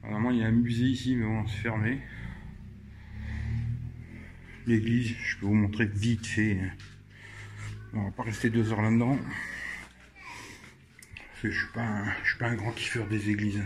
Normalement 0.03 0.31
il 0.31 0.39
y 0.39 0.43
a 0.43 0.47
un 0.47 0.53
musée 0.53 0.87
ici, 0.87 1.15
mais 1.15 1.27
bon, 1.27 1.47
c'est 1.47 1.59
fermé 1.59 2.01
l'église, 4.67 5.15
je 5.25 5.37
peux 5.39 5.47
vous 5.47 5.55
montrer 5.55 5.87
vite 5.87 6.27
fait. 6.27 6.59
On 7.93 8.05
va 8.05 8.11
pas 8.13 8.23
rester 8.23 8.51
deux 8.51 8.73
heures 8.73 8.83
là-dedans. 8.83 9.19
je 11.43 11.49
suis 11.49 11.51
je 11.51 12.29
suis 12.29 12.39
pas 12.39 12.47
un 12.47 12.55
grand 12.55 12.73
kiffeur 12.73 13.07
des 13.09 13.31
églises. 13.31 13.63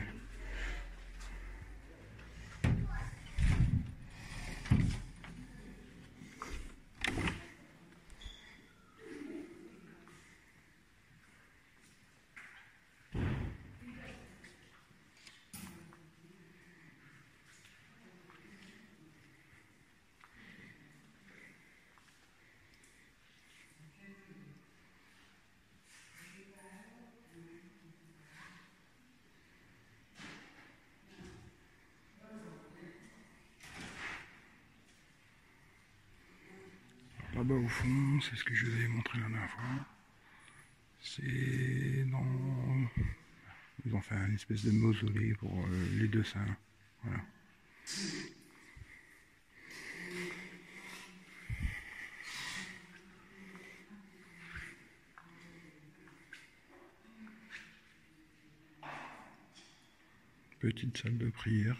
Là-bas 37.44 37.60
au 37.60 37.68
fond, 37.68 38.20
c'est 38.20 38.36
ce 38.36 38.44
que 38.44 38.54
je 38.54 38.66
vous 38.66 38.72
avais 38.72 38.88
montré 38.88 39.18
la 39.18 39.28
dernière 39.28 39.50
fois. 39.50 39.86
C'est 41.00 42.04
dans... 42.10 42.90
Ils 43.84 43.94
ont 43.94 44.00
fait 44.00 44.14
une 44.14 44.34
espèce 44.34 44.64
de 44.64 44.70
mausolée 44.70 45.34
pour 45.34 45.52
euh, 45.52 45.88
les 45.98 46.08
deux 46.08 46.24
saints. 46.24 46.56
Voilà. 47.02 47.20
Petite 60.60 60.96
salle 60.96 61.18
de 61.18 61.28
prière. 61.28 61.76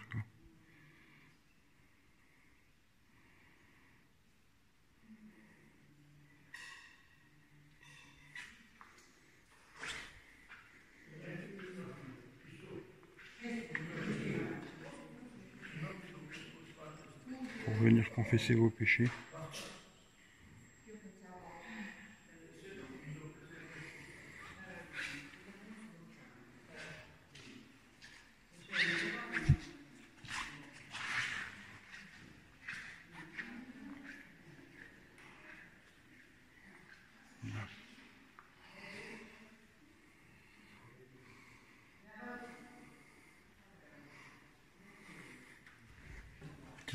Venir 17.85 18.11
confesser 18.13 18.55
vos 18.55 18.71
péchés. 18.71 19.11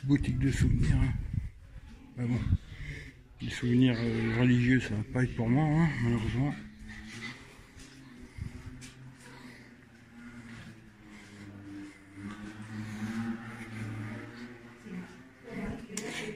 boutique 0.10 0.40
de 0.40 0.50
souvenirs. 0.50 0.96
Hein. 0.96 1.14
Bah 2.18 2.24
bon, 2.28 2.40
les 3.42 3.49
souvenirs 3.60 3.98
euh, 4.00 4.40
religieux, 4.40 4.80
ça 4.80 4.96
va 4.96 5.04
pas 5.12 5.24
être 5.24 5.36
pour 5.36 5.50
moi, 5.50 5.66
hein, 5.66 5.90
malheureusement. 6.04 6.54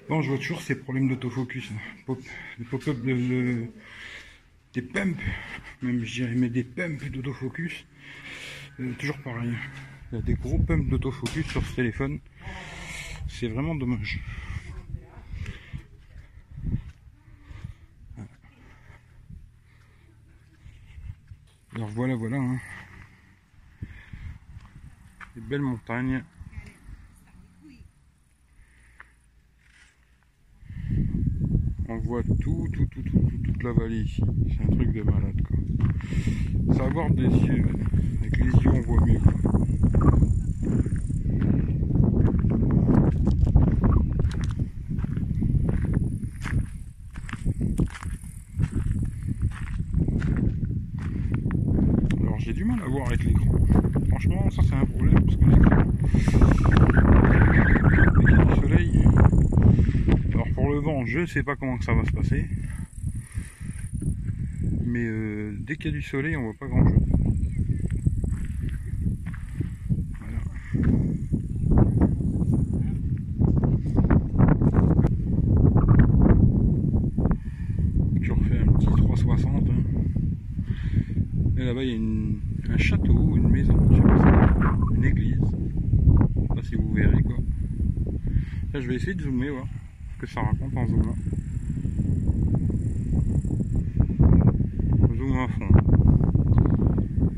Bon, 0.10 0.22
je 0.22 0.30
vois 0.30 0.38
toujours 0.38 0.62
ces 0.62 0.76
problèmes 0.76 1.08
d'autofocus. 1.08 1.72
Hein. 1.72 2.16
Des 2.60 2.66
pop-up 2.66 3.02
de, 3.02 3.68
des 4.74 4.82
pumps, 4.82 5.18
même 5.82 6.04
je 6.04 6.14
dirais, 6.14 6.36
mais 6.36 6.50
des 6.50 6.66
pumps 6.66 7.10
d'autofocus. 7.10 7.86
Euh, 8.82 8.92
toujours 9.00 9.18
pareil. 9.20 9.54
Il 10.12 10.16
y 10.16 10.18
a 10.18 10.22
des 10.22 10.34
gros 10.34 10.60
pumps 10.60 10.90
d'autofocus 10.90 11.48
sur 11.48 11.66
ce 11.66 11.74
téléphone. 11.74 12.20
C'est 13.30 13.48
vraiment 13.48 13.76
dommage. 13.76 14.20
Voilà, 21.94 22.16
voilà. 22.16 22.38
Hein. 22.38 22.58
Des 25.36 25.42
belles 25.42 25.62
montagnes. 25.62 26.24
On 31.88 31.98
voit 32.00 32.24
tout, 32.24 32.68
tout, 32.74 32.86
tout, 32.88 33.04
tout, 33.04 33.30
toute 33.44 33.64
la 33.64 33.74
vallée 33.74 34.02
ici. 34.02 34.24
C'est 34.48 34.64
un 34.64 34.76
truc 34.76 34.92
de 34.92 35.04
malade 35.04 35.42
quoi. 35.48 36.76
Ça 36.76 36.86
avoir 36.86 37.12
des 37.12 37.24
yeux. 37.24 37.66
Avec 38.20 38.38
les 38.38 38.52
yeux 38.52 38.72
on 38.74 38.82
voit 38.82 39.06
mieux 39.06 39.20
avec 53.02 53.24
l'écran. 53.24 53.46
Franchement, 54.10 54.50
ça 54.52 54.62
c'est 54.64 54.76
un 54.76 54.86
problème 54.86 55.16
parce 55.26 55.36
que 55.36 55.46
l'écran, 55.46 55.84
du 58.46 58.62
soleil. 58.62 59.02
Alors 60.32 60.48
pour 60.54 60.70
le 60.70 60.78
vent, 60.80 61.04
je 61.06 61.26
sais 61.26 61.42
pas 61.44 61.56
comment 61.56 61.78
que 61.78 61.86
ça 61.86 61.94
va 61.94 62.06
se 62.06 62.12
passer. 62.12 62.46
Mais 64.86 65.06
euh, 65.06 65.58
dès 65.60 65.76
qu'il 65.76 65.88
y 65.88 65.90
a 65.90 65.92
du 65.92 66.04
soleil, 66.04 66.36
on 66.36 66.44
voit 66.44 66.54
pas 66.54 66.68
grand 66.68 66.88
chose. 66.88 67.00
Je 78.22 78.32
refais 78.32 78.60
un 78.60 78.72
petit 78.74 78.86
360. 78.86 79.70
Hein. 79.70 79.84
Et 81.58 81.64
là-bas, 81.64 81.84
il 81.84 81.90
y 81.90 81.94
a 81.94 81.96
une 81.96 82.24
un 82.74 82.78
château, 82.78 83.36
une 83.36 83.50
maison, 83.50 83.78
je 83.92 83.96
sais 83.98 84.02
pas 84.02 84.56
une 84.96 85.06
église. 85.06 85.38
Je 85.42 86.42
sais 86.42 86.48
pas 86.48 86.64
si 86.64 86.76
vous 86.76 86.92
verrez 86.94 87.22
quoi. 87.22 87.36
Je 88.76 88.88
vais 88.90 88.96
essayer 88.96 89.14
de 89.14 89.22
zoomer, 89.22 89.50
voir 89.50 89.68
ce 90.16 90.18
que 90.20 90.28
ça 90.28 90.42
raconte 90.42 90.76
en 90.76 90.88
zoomant. 90.88 91.16
Zoom 95.16 95.38
à 95.38 95.48
fond. 95.48 95.70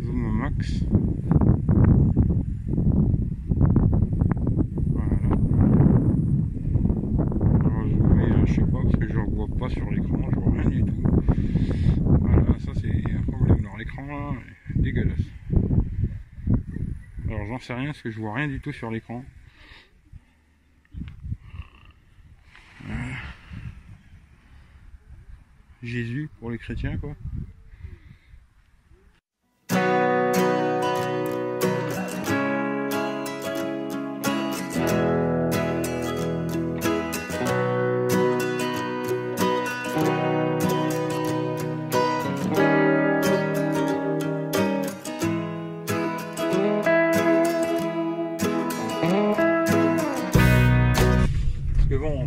Zoom 0.02 0.26
au 0.26 0.32
max. 0.32 0.86
Voilà. 4.88 5.12
Hein, 7.66 8.46
je 8.46 8.54
sais 8.54 8.62
pas, 8.62 8.82
parce 8.82 8.96
que 8.96 9.08
je 9.08 9.20
ne 9.20 9.36
vois 9.36 9.48
pas 9.60 9.70
sur 9.70 9.92
l'écran, 9.92 10.30
je 10.32 10.40
vois 10.40 10.52
rien 10.54 10.70
du 10.70 10.84
tout. 10.84 11.04
Voilà, 12.22 12.60
ça 12.60 12.72
c'est 12.76 13.12
un 13.12 13.22
problème 13.32 13.62
dans 13.62 13.76
l'écran 13.78 14.06
là 14.08 14.34
dégueulasse. 14.74 15.20
Alors 17.28 17.46
j'en 17.48 17.60
sais 17.60 17.74
rien 17.74 17.88
parce 17.88 18.02
que 18.02 18.10
je 18.10 18.20
vois 18.20 18.34
rien 18.34 18.48
du 18.48 18.60
tout 18.62 18.72
sur 18.72 18.90
l'écran. 18.90 19.24
Jésus 25.86 26.30
pour 26.40 26.52
les 26.52 26.58
chrétiens 26.58 26.98
quoi. 26.98 27.16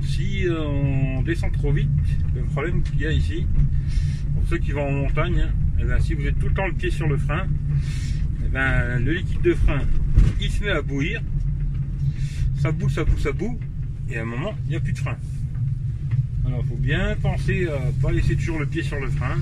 si 0.02 0.46
euh, 0.46 0.64
on 0.64 1.22
descend 1.22 1.52
trop 1.52 1.72
vite, 1.72 1.88
le 2.38 2.46
problème 2.46 2.82
qu'il 2.82 3.00
y 3.00 3.06
a 3.06 3.12
ici, 3.12 3.46
pour 4.34 4.46
ceux 4.48 4.58
qui 4.58 4.72
vont 4.72 4.88
en 4.88 4.92
montagne, 4.92 5.46
eh 5.80 5.84
ben, 5.84 6.00
si 6.00 6.14
vous 6.14 6.26
êtes 6.26 6.38
tout 6.38 6.48
le 6.48 6.54
temps 6.54 6.66
le 6.66 6.74
pied 6.74 6.90
sur 6.90 7.08
le 7.08 7.16
frein, 7.16 7.46
eh 8.44 8.48
ben, 8.48 8.98
le 9.04 9.12
liquide 9.12 9.42
de 9.42 9.54
frein, 9.54 9.82
il 10.40 10.50
se 10.50 10.64
met 10.64 10.70
à 10.70 10.82
bouillir, 10.82 11.22
ça 12.60 12.72
boue, 12.72 12.88
ça 12.88 13.04
boue, 13.04 13.18
ça 13.18 13.32
boue, 13.32 13.58
et 14.10 14.18
à 14.18 14.22
un 14.22 14.24
moment, 14.24 14.54
il 14.64 14.70
n'y 14.70 14.76
a 14.76 14.80
plus 14.80 14.92
de 14.92 14.98
frein. 14.98 15.16
Alors, 16.46 16.60
il 16.64 16.68
faut 16.68 16.76
bien 16.76 17.14
penser 17.20 17.68
à 17.68 17.78
pas 18.00 18.10
laisser 18.10 18.34
toujours 18.34 18.58
le 18.58 18.66
pied 18.66 18.82
sur 18.82 18.98
le 18.98 19.08
frein. 19.08 19.36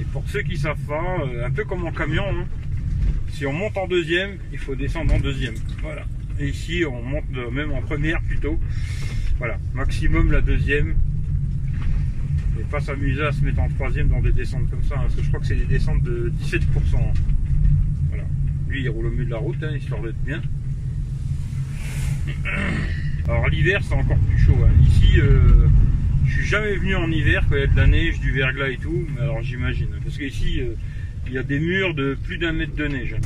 Et 0.00 0.04
pour 0.04 0.24
ceux 0.28 0.42
qui 0.42 0.56
savent 0.56 0.80
pas, 0.86 1.18
euh, 1.26 1.46
un 1.46 1.50
peu 1.50 1.64
comme 1.64 1.84
en 1.84 1.92
camion, 1.92 2.24
hein, 2.26 2.46
si 3.32 3.44
on 3.44 3.52
monte 3.52 3.76
en 3.76 3.86
deuxième, 3.86 4.38
il 4.52 4.58
faut 4.58 4.74
descendre 4.74 5.12
en 5.14 5.20
deuxième. 5.20 5.54
Voilà. 5.82 6.04
Et 6.38 6.48
ici, 6.48 6.84
on 6.90 7.02
monte 7.02 7.28
même 7.52 7.72
en 7.72 7.82
première 7.82 8.22
plutôt. 8.22 8.58
Voilà, 9.38 9.58
maximum 9.74 10.32
la 10.32 10.40
deuxième. 10.40 10.94
Pas 12.70 12.80
s'amuser 12.80 13.22
à 13.22 13.32
se 13.32 13.42
mettre 13.42 13.60
en 13.60 13.68
troisième 13.68 14.08
dans 14.08 14.20
des 14.20 14.32
descentes 14.32 14.68
comme 14.70 14.82
ça, 14.82 14.96
hein, 14.96 15.02
parce 15.02 15.14
que 15.14 15.22
je 15.22 15.28
crois 15.28 15.40
que 15.40 15.46
c'est 15.46 15.56
des 15.56 15.64
descentes 15.64 16.02
de 16.02 16.32
17%. 16.42 16.60
Voilà. 18.08 18.24
Lui, 18.68 18.82
il 18.82 18.88
roule 18.88 19.06
au 19.06 19.10
milieu 19.10 19.24
de 19.24 19.30
la 19.30 19.38
route, 19.38 19.62
hein, 19.62 19.76
histoire 19.76 20.02
d'être 20.02 20.22
bien. 20.24 20.42
Alors 23.28 23.48
l'hiver, 23.48 23.80
c'est 23.82 23.94
encore 23.94 24.18
plus 24.18 24.38
chaud. 24.38 24.58
Hein. 24.64 24.70
Ici, 24.82 25.20
euh, 25.20 25.66
je 26.26 26.32
suis 26.32 26.46
jamais 26.46 26.76
venu 26.76 26.94
en 26.96 27.10
hiver 27.10 27.44
quand 27.48 27.56
il 27.56 27.60
y 27.60 27.64
a 27.64 27.66
de 27.66 27.76
la 27.76 27.86
neige, 27.86 28.20
du 28.20 28.32
verglas 28.32 28.68
et 28.68 28.76
tout. 28.76 29.06
Mais 29.14 29.22
alors 29.22 29.42
j'imagine, 29.42 29.88
parce 30.02 30.18
qu'ici, 30.18 30.60
euh, 30.60 30.74
il 31.26 31.32
y 31.32 31.38
a 31.38 31.42
des 31.42 31.60
murs 31.60 31.94
de 31.94 32.16
plus 32.22 32.38
d'un 32.38 32.52
mètre 32.52 32.74
de 32.74 32.86
neige 32.86 33.16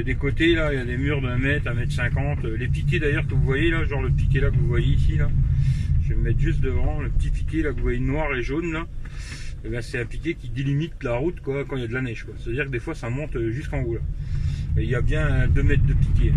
des 0.00 0.14
côtés 0.14 0.54
là 0.54 0.72
il 0.72 0.78
y 0.78 0.80
a 0.80 0.84
des 0.84 0.96
murs 0.96 1.20
d'un 1.20 1.38
mètre, 1.38 1.68
un 1.68 1.74
mètre 1.74 1.92
cinquante. 1.92 2.44
Les 2.44 2.68
piquets 2.68 2.98
d'ailleurs 2.98 3.26
que 3.26 3.34
vous 3.34 3.42
voyez 3.42 3.70
là, 3.70 3.84
genre 3.84 4.02
le 4.02 4.10
piquet 4.10 4.40
là 4.40 4.50
que 4.50 4.56
vous 4.56 4.68
voyez 4.68 4.94
ici 4.94 5.16
là, 5.16 5.28
vais 6.12 6.18
me 6.18 6.22
mettre 6.22 6.40
juste 6.40 6.60
devant, 6.60 7.00
le 7.00 7.10
petit 7.10 7.30
piquet 7.30 7.62
là 7.62 7.70
que 7.70 7.76
vous 7.76 7.82
voyez 7.82 8.00
noir 8.00 8.34
et 8.34 8.42
jaune 8.42 8.72
là. 8.72 8.86
Et 9.64 9.68
ben, 9.68 9.80
c'est 9.80 10.00
un 10.00 10.04
piquet 10.04 10.34
qui 10.34 10.48
délimite 10.48 11.02
la 11.02 11.14
route 11.14 11.40
quoi, 11.40 11.64
quand 11.64 11.76
il 11.76 11.82
y 11.82 11.84
a 11.84 11.88
de 11.88 11.94
la 11.94 12.02
neige. 12.02 12.26
C'est-à-dire 12.38 12.64
que 12.66 12.70
des 12.70 12.80
fois 12.80 12.94
ça 12.94 13.10
monte 13.10 13.38
jusqu'en 13.50 13.82
haut 13.82 13.94
là. 13.94 14.00
Il 14.76 14.88
y 14.88 14.94
a 14.94 15.00
bien 15.00 15.46
2 15.48 15.62
mètres 15.62 15.86
de 15.86 15.94
piquet. 15.94 16.32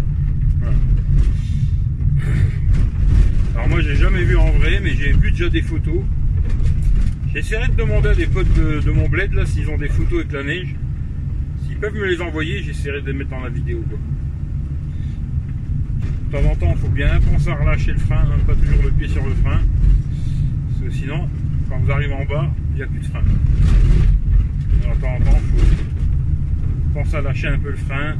Alors 3.55 3.69
moi 3.69 3.81
j'ai 3.81 3.95
jamais 3.95 4.23
vu 4.23 4.37
en 4.37 4.51
vrai, 4.51 4.79
mais 4.81 4.91
j'ai 4.91 5.13
vu 5.13 5.31
déjà 5.31 5.49
des 5.49 5.61
photos. 5.61 6.03
J'essaierai 7.33 7.67
de 7.67 7.75
demander 7.75 8.09
à 8.09 8.15
des 8.15 8.27
potes 8.27 8.53
de, 8.53 8.91
mon 8.91 9.09
bled 9.09 9.33
là 9.33 9.45
s'ils 9.45 9.69
ont 9.69 9.77
des 9.77 9.89
photos 9.89 10.19
avec 10.19 10.31
la 10.31 10.43
neige. 10.43 10.75
S'ils 11.65 11.77
peuvent 11.77 11.95
me 11.95 12.05
les 12.05 12.21
envoyer, 12.21 12.61
j'essaierai 12.63 13.01
de 13.01 13.07
les 13.07 13.17
mettre 13.17 13.31
dans 13.31 13.41
la 13.41 13.49
vidéo. 13.49 13.83
De 16.25 16.31
temps 16.31 16.49
en 16.49 16.55
temps, 16.55 16.71
il 16.71 16.77
faut 16.77 16.87
bien 16.89 17.19
penser 17.31 17.49
à 17.49 17.55
relâcher 17.55 17.93
le 17.93 17.99
frein, 17.99 18.23
hein, 18.23 18.39
pas 18.47 18.55
toujours 18.55 18.83
le 18.83 18.91
pied 18.91 19.07
sur 19.07 19.23
le 19.23 19.33
frein. 19.35 19.59
Parce 20.69 20.81
que 20.83 20.91
sinon, 20.91 21.29
quand 21.69 21.77
vous 21.79 21.91
arrivez 21.91 22.13
en 22.13 22.25
bas, 22.25 22.49
il 22.71 22.77
n'y 22.77 22.83
a 22.83 22.87
plus 22.87 22.99
de 22.99 23.05
frein. 23.05 23.21
Alors, 24.83 24.95
de 24.95 25.01
temps 25.01 25.15
en 25.15 25.31
temps, 25.31 25.39
il 25.57 25.61
faut 25.61 26.99
penser 26.99 27.15
à 27.15 27.21
lâcher 27.21 27.47
un 27.47 27.59
peu 27.59 27.69
le 27.69 27.77
frein, 27.77 28.15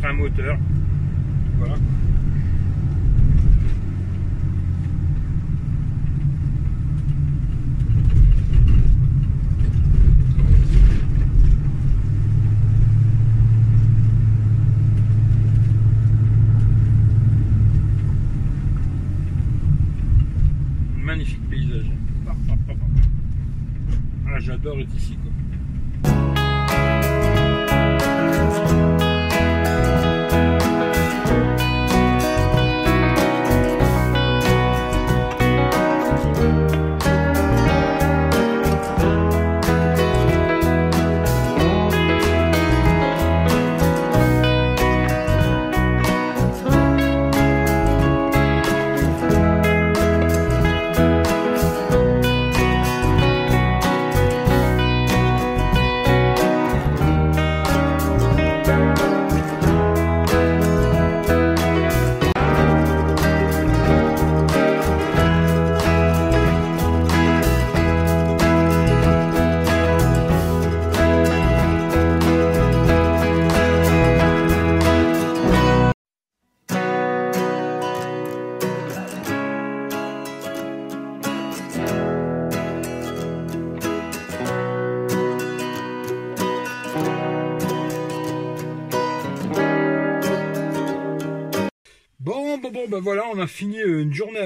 frein 0.00 0.12
moteur. 0.12 0.58
Voilà. 1.58 1.74
J'adore 24.62 24.80
être 24.80 24.94
ici. 24.96 25.16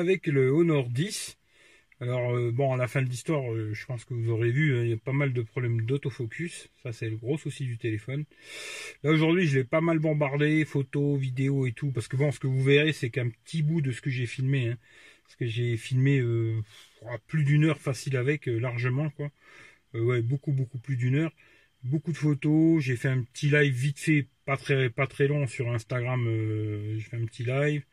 Avec 0.02 0.26
le 0.26 0.50
Honor 0.50 0.88
10. 0.88 1.38
Alors, 2.00 2.34
euh, 2.34 2.50
bon, 2.50 2.74
à 2.74 2.76
la 2.76 2.88
fin 2.88 3.02
de 3.02 3.08
l'histoire, 3.08 3.52
euh, 3.52 3.72
je 3.72 3.86
pense 3.86 4.04
que 4.04 4.14
vous 4.14 4.30
aurez 4.30 4.50
vu, 4.50 4.76
hein, 4.76 4.82
il 4.82 4.90
y 4.90 4.92
a 4.92 4.96
pas 4.96 5.12
mal 5.12 5.32
de 5.32 5.42
problèmes 5.42 5.82
d'autofocus. 5.82 6.68
Ça, 6.82 6.92
c'est 6.92 7.08
le 7.08 7.16
gros 7.16 7.38
souci 7.38 7.66
du 7.66 7.78
téléphone. 7.78 8.24
Là, 9.04 9.12
aujourd'hui, 9.12 9.46
je 9.46 9.58
l'ai 9.58 9.64
pas 9.64 9.80
mal 9.80 10.00
bombardé, 10.00 10.64
photos, 10.64 11.20
vidéos 11.20 11.66
et 11.66 11.72
tout. 11.72 11.92
Parce 11.92 12.08
que 12.08 12.16
bon, 12.16 12.32
ce 12.32 12.40
que 12.40 12.48
vous 12.48 12.64
verrez, 12.64 12.92
c'est 12.92 13.10
qu'un 13.10 13.28
petit 13.28 13.62
bout 13.62 13.80
de 13.80 13.92
ce 13.92 14.00
que 14.00 14.10
j'ai 14.10 14.26
filmé. 14.26 14.70
Hein, 14.70 14.78
parce 15.22 15.36
que 15.36 15.46
j'ai 15.46 15.76
filmé 15.76 16.20
plus 17.28 17.44
d'une 17.44 17.64
heure 17.64 17.80
facile 17.80 18.16
avec, 18.16 18.46
largement, 18.46 19.08
quoi. 19.10 19.30
ouais, 19.94 20.20
beaucoup, 20.20 20.52
beaucoup 20.52 20.78
plus 20.78 20.96
d'une 20.96 21.14
heure. 21.14 21.32
Beaucoup 21.84 22.12
de 22.12 22.18
photos. 22.18 22.82
J'ai 22.82 22.96
fait 22.96 23.08
un 23.08 23.22
petit 23.22 23.50
live 23.50 23.72
vite 23.72 24.00
fait, 24.00 24.26
pas 24.44 24.56
très, 24.56 24.90
pas 24.90 25.06
très 25.06 25.26
long 25.26 25.46
sur 25.46 25.70
Instagram. 25.70 26.24
j'ai 26.96 27.00
fait 27.00 27.16
un 27.16 27.26
petit 27.26 27.44
live. 27.44 27.84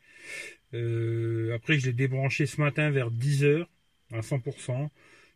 Euh, 0.73 1.55
après, 1.55 1.79
je 1.79 1.87
l'ai 1.87 1.93
débranché 1.93 2.45
ce 2.45 2.61
matin 2.61 2.89
vers 2.91 3.11
10h 3.11 3.65
à 4.11 4.21
100%. 4.21 4.89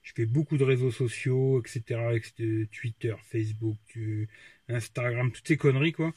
Je 0.03 0.11
fais 0.15 0.25
beaucoup 0.25 0.57
de 0.57 0.63
réseaux 0.63 0.91
sociaux, 0.91 1.61
etc., 1.61 1.99
Twitter, 2.71 3.15
Facebook, 3.31 3.77
Instagram, 4.67 5.31
toutes 5.31 5.47
ces 5.47 5.57
conneries, 5.57 5.93
quoi. 5.93 6.13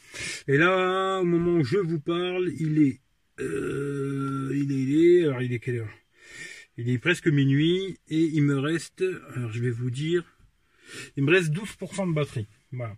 Et 0.49 0.57
là, 0.57 1.21
au 1.21 1.25
moment 1.25 1.61
où 1.61 1.65
je 1.65 1.79
vous 1.79 2.01
parle, 2.01 2.51
il 2.59 2.83
est, 2.83 3.01
euh, 3.41 4.51
il 4.55 4.73
est, 4.73 4.83
il 4.83 5.05
est, 5.05 5.25
alors 5.25 5.43
il 5.43 5.53
est 5.53 5.61
quelle 5.61 5.77
heure? 5.77 5.95
Il 6.77 6.91
est 6.91 6.99
presque 6.99 7.29
minuit 7.29 7.99
et 8.09 8.21
il 8.21 8.43
me 8.43 8.59
reste, 8.59 9.05
alors 9.35 9.51
je 9.53 9.63
vais 9.63 9.71
vous 9.71 9.91
dire, 9.91 10.25
il 11.17 11.25
me 11.25 11.31
reste 11.31 11.53
12% 11.53 12.09
de 12.09 12.13
batterie. 12.13 12.49
Voilà. 12.73 12.97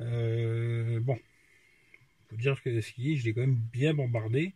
Euh, 0.00 1.00
bon, 1.00 1.18
faut 2.32 2.36
dire 2.36 2.62
que 2.62 2.80
qui 2.80 3.12
est, 3.12 3.16
je 3.16 3.24
l'ai 3.24 3.34
quand 3.34 3.42
même 3.42 3.60
bien 3.72 3.94
bombardé. 3.94 4.54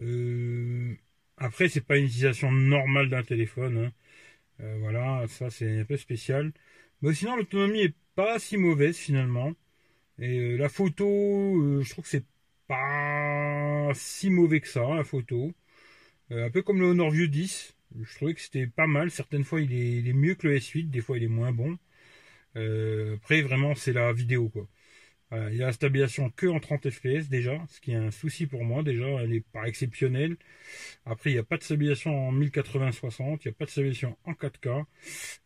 Euh, 0.00 0.94
après, 1.36 1.68
c'est 1.68 1.80
pas 1.80 1.96
une 1.98 2.06
utilisation 2.06 2.52
normale 2.52 3.08
d'un 3.10 3.22
téléphone. 3.22 3.78
Hein. 3.78 3.92
Euh, 4.60 4.78
voilà, 4.80 5.26
ça 5.28 5.50
c'est 5.50 5.80
un 5.80 5.84
peu 5.84 5.96
spécial. 5.96 6.52
Mais 7.02 7.14
sinon, 7.14 7.36
l'autonomie 7.36 7.82
est 7.82 7.94
pas 8.16 8.38
si 8.38 8.56
mauvaise 8.56 8.96
finalement. 8.96 9.54
Et 10.18 10.38
euh, 10.38 10.56
la 10.58 10.68
photo, 10.68 11.82
je 11.82 11.90
trouve 11.90 12.04
que 12.04 12.10
c'est 12.10 12.26
pas 12.68 13.92
si 13.94 14.30
mauvais 14.30 14.60
que 14.60 14.68
ça, 14.68 14.94
la 14.94 15.04
photo. 15.04 15.52
un 16.30 16.50
peu 16.50 16.62
comme 16.62 16.80
le 16.80 16.86
Honor 16.88 17.10
View 17.10 17.28
10. 17.28 17.74
Je 18.02 18.14
trouvais 18.16 18.34
que 18.34 18.40
c'était 18.40 18.66
pas 18.66 18.86
mal. 18.86 19.10
Certaines 19.10 19.44
fois, 19.44 19.60
il 19.60 19.72
est, 20.08 20.12
mieux 20.12 20.34
que 20.34 20.48
le 20.48 20.56
S8. 20.58 20.90
Des 20.90 21.00
fois, 21.00 21.18
il 21.18 21.24
est 21.24 21.28
moins 21.28 21.52
bon. 21.52 21.78
Après, 22.54 23.42
vraiment, 23.42 23.74
c'est 23.74 23.92
la 23.92 24.12
vidéo, 24.12 24.48
quoi 24.48 24.68
il 25.30 25.56
y 25.56 25.62
a 25.62 25.66
la 25.66 25.72
stabilisation 25.72 26.30
que 26.30 26.46
en 26.46 26.58
30 26.58 26.88
fps 26.90 27.28
déjà, 27.28 27.62
ce 27.68 27.80
qui 27.80 27.92
est 27.92 27.96
un 27.96 28.10
souci 28.10 28.46
pour 28.46 28.64
moi 28.64 28.82
déjà, 28.82 29.06
elle 29.20 29.30
n'est 29.30 29.40
pas 29.40 29.68
exceptionnelle. 29.68 30.36
Après, 31.04 31.30
il 31.30 31.34
n'y 31.34 31.38
a 31.38 31.44
pas 31.44 31.58
de 31.58 31.62
stabilisation 31.62 32.28
en 32.28 32.32
1080-60, 32.32 33.40
il 33.44 33.48
n'y 33.48 33.52
a 33.52 33.54
pas 33.54 33.66
de 33.66 33.70
stabilisation 33.70 34.16
en 34.24 34.34
4K, 34.34 34.86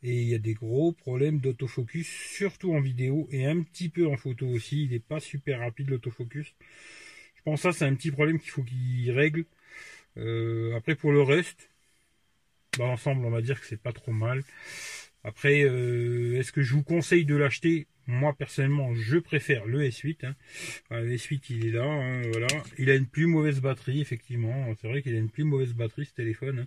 et 0.02 0.22
il 0.22 0.28
y 0.28 0.34
a 0.34 0.38
des 0.38 0.54
gros 0.54 0.92
problèmes 0.92 1.38
d'autofocus, 1.38 2.08
surtout 2.08 2.74
en 2.74 2.80
vidéo, 2.80 3.28
et 3.32 3.46
un 3.46 3.62
petit 3.62 3.88
peu 3.88 4.06
en 4.06 4.16
photo 4.16 4.46
aussi, 4.46 4.84
il 4.84 4.90
n'est 4.90 5.00
pas 5.00 5.20
super 5.20 5.60
rapide 5.60 5.90
l'autofocus. 5.90 6.54
Je 7.36 7.42
pense 7.42 7.62
que 7.62 7.72
ça 7.72 7.78
c'est 7.78 7.84
un 7.86 7.94
petit 7.94 8.10
problème 8.12 8.38
qu'il 8.38 8.50
faut 8.50 8.62
qu'il 8.62 9.10
règle. 9.10 9.44
Euh, 10.18 10.76
après 10.76 10.94
pour 10.94 11.12
le 11.12 11.22
reste, 11.22 11.70
bah, 12.78 12.84
ensemble 12.86 13.24
on 13.26 13.30
va 13.30 13.42
dire 13.42 13.60
que 13.60 13.66
c'est 13.66 13.80
pas 13.80 13.92
trop 13.92 14.12
mal. 14.12 14.42
Après, 15.24 15.62
euh, 15.62 16.38
est-ce 16.38 16.52
que 16.52 16.62
je 16.62 16.74
vous 16.74 16.82
conseille 16.82 17.24
de 17.24 17.36
l'acheter? 17.36 17.86
Moi 18.08 18.34
personnellement, 18.36 18.94
je 18.94 19.18
préfère 19.18 19.64
le 19.66 19.82
S8. 19.82 20.26
Hein. 20.26 20.34
le 20.90 21.14
S8, 21.14 21.40
il 21.50 21.66
est 21.66 21.70
là, 21.70 21.84
hein, 21.84 22.22
voilà. 22.32 22.48
Il 22.78 22.90
a 22.90 22.96
une 22.96 23.06
plus 23.06 23.26
mauvaise 23.26 23.60
batterie, 23.60 24.00
effectivement. 24.00 24.74
C'est 24.80 24.88
vrai 24.88 25.02
qu'il 25.02 25.14
a 25.14 25.18
une 25.18 25.30
plus 25.30 25.44
mauvaise 25.44 25.72
batterie 25.72 26.06
ce 26.06 26.14
téléphone. 26.14 26.60
Hein. 26.60 26.66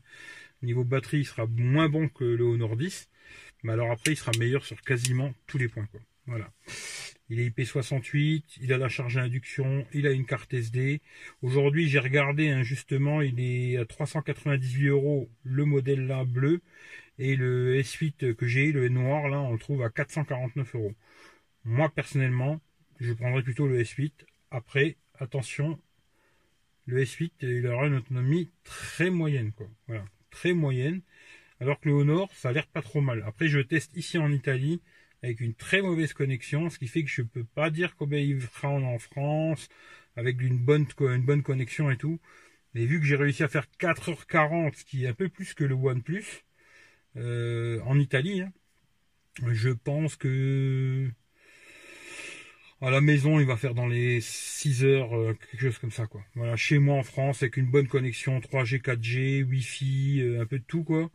Au 0.63 0.65
niveau 0.65 0.84
batterie, 0.86 1.20
il 1.20 1.26
sera 1.26 1.46
moins 1.46 1.89
bon 1.89 2.08
que 2.08 2.24
le 2.24 2.46
Honor 2.46 2.78
10. 2.78 3.10
Mais 3.63 3.74
alors 3.74 3.91
après, 3.91 4.13
il 4.13 4.15
sera 4.15 4.32
meilleur 4.39 4.65
sur 4.65 4.82
quasiment 4.82 5.34
tous 5.48 5.58
les 5.58 5.68
points. 5.68 5.88
Voilà. 6.28 6.52
Il 7.30 7.39
est 7.39 7.50
IP68, 7.50 8.44
il 8.62 8.72
a 8.72 8.78
la 8.78 8.88
charge 8.88 9.18
à 9.18 9.22
induction, 9.22 9.86
il 9.94 10.06
a 10.06 10.12
une 10.12 10.26
carte 10.26 10.54
SD. 10.54 11.02
Aujourd'hui, 11.41 11.88
j'ai 11.89 12.00
regardé 12.00 12.63
justement, 12.63 13.22
il 13.22 13.39
est 13.39 13.78
à 13.78 13.86
398 13.86 14.88
euros 14.88 15.30
le 15.44 15.65
modèle 15.65 16.06
là 16.06 16.24
bleu. 16.24 16.62
Et 17.17 17.36
le 17.36 17.80
S8 17.80 18.36
que 18.36 18.47
j'ai, 18.47 18.71
le 18.71 18.89
noir, 18.89 19.30
là, 19.30 19.39
on 19.39 19.54
le 19.54 19.60
trouve 19.60 19.84
à 19.84 19.89
449 19.89 20.75
euros. 20.75 20.93
Moi, 21.63 21.89
personnellement, 21.89 22.62
je 22.99 23.13
prendrais 23.13 23.43
plutôt 23.43 23.67
le 23.67 23.82
S8. 23.82 24.12
Après, 24.51 24.97
attention, 25.17 25.80
le 26.86 27.04
S8, 27.04 27.32
il 27.41 27.67
aura 27.67 27.88
une 27.88 27.95
autonomie 27.95 28.51
très 28.63 29.10
moyenne. 29.10 29.51
Voilà, 29.88 30.06
très 30.30 30.54
moyenne. 30.54 31.01
Alors 31.60 31.80
que 31.80 31.89
le 31.89 31.95
Honor, 31.95 32.30
ça 32.36 32.49
a 32.49 32.51
l'air 32.51 32.67
pas 32.67 32.82
trop 32.82 33.01
mal. 33.01 33.23
Après, 33.25 33.47
je 33.47 33.60
teste 33.60 33.95
ici 33.95 34.17
en 34.17 34.32
Italie 34.32 34.82
avec 35.23 35.39
une 35.39 35.56
très 35.56 35.82
mauvaise 35.82 36.13
connexion, 36.13 36.69
ce 36.69 36.78
qui 36.78 36.88
fait 36.88 37.04
que 37.04 37.10
je 37.10 37.21
peux 37.21 37.45
pas 37.45 37.69
dire 37.69 37.95
combien 37.95 38.19
il 38.19 38.41
sera 38.41 38.69
en 38.69 38.99
France 38.99 39.69
avec 40.15 40.41
une 40.41 40.60
bonne, 40.60 40.86
une 40.99 41.25
bonne 41.25 41.43
connexion 41.43 41.89
et 41.89 41.97
tout. 41.97 42.19
Mais 42.73 42.86
vu 42.86 42.99
que 42.99 43.06
j'ai 43.06 43.15
réussi 43.15 43.43
à 43.43 43.47
faire 43.47 43.67
4h40, 43.80 44.75
ce 44.75 44.86
qui 44.86 45.06
est 45.06 45.08
un 45.08 45.13
peu 45.13 45.30
plus 45.30 45.54
que 45.54 45.63
le 45.63 45.75
OnePlus, 45.75 46.43
euh, 47.17 47.82
en 47.86 47.99
Italie, 47.99 48.41
hein, 48.41 48.51
je 49.51 49.69
pense 49.69 50.15
que 50.15 51.10
à 52.82 52.89
la 52.91 53.01
maison, 53.01 53.39
il 53.39 53.45
va 53.45 53.58
faire 53.58 53.73
dans 53.73 53.88
les 53.88 54.21
6 54.21 54.84
heures, 54.86 55.15
euh, 55.17 55.34
quelque 55.34 55.62
chose 55.62 55.78
comme 55.80 55.91
ça, 55.91 56.08
quoi. 56.08 56.23
Voilà, 56.36 56.56
chez 56.56 56.78
moi 56.80 56.95
en 56.97 57.04
France, 57.04 57.41
avec 57.41 57.58
une 57.58 57.69
bonne 57.71 57.88
connexion 57.88 58.39
3G, 58.39 58.80
4G, 58.82 59.43
Wi-Fi, 59.43 60.21
euh, 60.21 60.41
un 60.41 60.45
peu 60.45 60.60
de 60.60 60.63
tout, 60.65 60.84
quoi. 60.84 61.10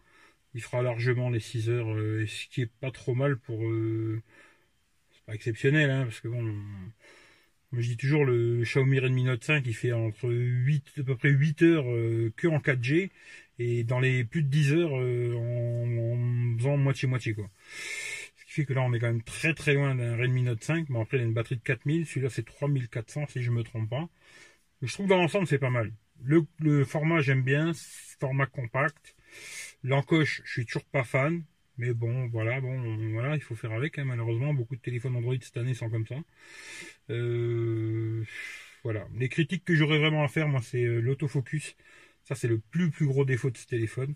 Il 0.54 0.62
fera 0.62 0.82
largement 0.82 1.30
les 1.30 1.40
6 1.40 1.70
heures, 1.70 1.86
ce 2.26 2.48
qui 2.48 2.62
est 2.62 2.70
pas 2.80 2.90
trop 2.90 3.14
mal 3.14 3.38
pour... 3.38 3.60
c'est 5.12 5.24
pas 5.26 5.34
exceptionnel, 5.34 5.90
hein, 5.90 6.04
parce 6.04 6.20
que 6.20 6.28
bon... 6.28 6.44
je 7.72 7.88
dis 7.88 7.96
toujours, 7.96 8.24
le 8.24 8.62
Xiaomi 8.62 8.98
Redmi 8.98 9.24
Note 9.24 9.44
5, 9.44 9.64
il 9.66 9.74
fait 9.74 9.92
entre 9.92 10.28
8, 10.30 10.92
à 10.98 11.02
peu 11.04 11.16
près 11.16 11.30
8 11.30 11.62
heures 11.62 11.84
que 12.36 12.48
en 12.48 12.58
4G, 12.58 13.10
et 13.58 13.84
dans 13.84 14.00
les 14.00 14.24
plus 14.24 14.42
de 14.42 14.48
10 14.48 14.72
heures, 14.72 14.92
en, 14.92 16.14
en 16.14 16.58
faisant 16.58 16.76
moitié-moitié, 16.76 17.34
quoi 17.34 17.50
fait 18.50 18.64
que 18.64 18.72
là, 18.72 18.82
on 18.82 18.92
est 18.92 18.98
quand 18.98 19.06
même 19.06 19.22
très 19.22 19.54
très 19.54 19.74
loin 19.74 19.94
d'un 19.94 20.16
Redmi 20.16 20.42
Note 20.42 20.62
5. 20.62 20.88
Mais 20.88 21.00
après, 21.00 21.18
il 21.18 21.20
a 21.20 21.24
une 21.24 21.34
batterie 21.34 21.56
de 21.56 21.62
4000. 21.62 22.06
Celui-là, 22.06 22.30
c'est 22.30 22.44
3400 22.44 23.26
si 23.28 23.42
je 23.42 23.50
me 23.50 23.62
trompe 23.62 23.88
pas. 23.88 24.08
Mais 24.80 24.88
je 24.88 24.94
trouve 24.94 25.06
dans 25.06 25.18
l'ensemble, 25.18 25.46
c'est 25.46 25.58
pas 25.58 25.70
mal. 25.70 25.92
Le, 26.22 26.84
format, 26.84 27.20
j'aime 27.20 27.42
bien. 27.42 27.72
Format 28.18 28.46
compact. 28.46 29.14
L'encoche, 29.84 30.42
je 30.44 30.52
suis 30.52 30.66
toujours 30.66 30.84
pas 30.86 31.04
fan. 31.04 31.44
Mais 31.80 31.94
bon, 31.94 32.28
voilà, 32.28 32.60
bon, 32.60 33.10
voilà, 33.12 33.36
il 33.36 33.40
faut 33.40 33.54
faire 33.54 33.72
avec. 33.72 33.98
Hein, 33.98 34.04
malheureusement, 34.04 34.52
beaucoup 34.52 34.76
de 34.76 34.82
téléphones 34.82 35.16
Android 35.16 35.34
cette 35.40 35.56
année 35.56 35.72
sont 35.72 35.88
comme 35.88 36.06
ça. 36.06 36.16
Euh, 37.08 38.22
voilà. 38.84 39.08
Les 39.16 39.30
critiques 39.30 39.64
que 39.64 39.74
j'aurais 39.74 39.98
vraiment 39.98 40.22
à 40.22 40.28
faire, 40.28 40.46
moi, 40.46 40.60
c'est 40.62 40.84
euh, 40.84 41.00
l'autofocus. 41.00 41.76
Ça, 42.24 42.34
c'est 42.34 42.48
le 42.48 42.58
plus 42.58 42.90
plus 42.90 43.06
gros 43.06 43.24
défaut 43.24 43.50
de 43.50 43.56
ce 43.56 43.66
téléphone. 43.66 44.14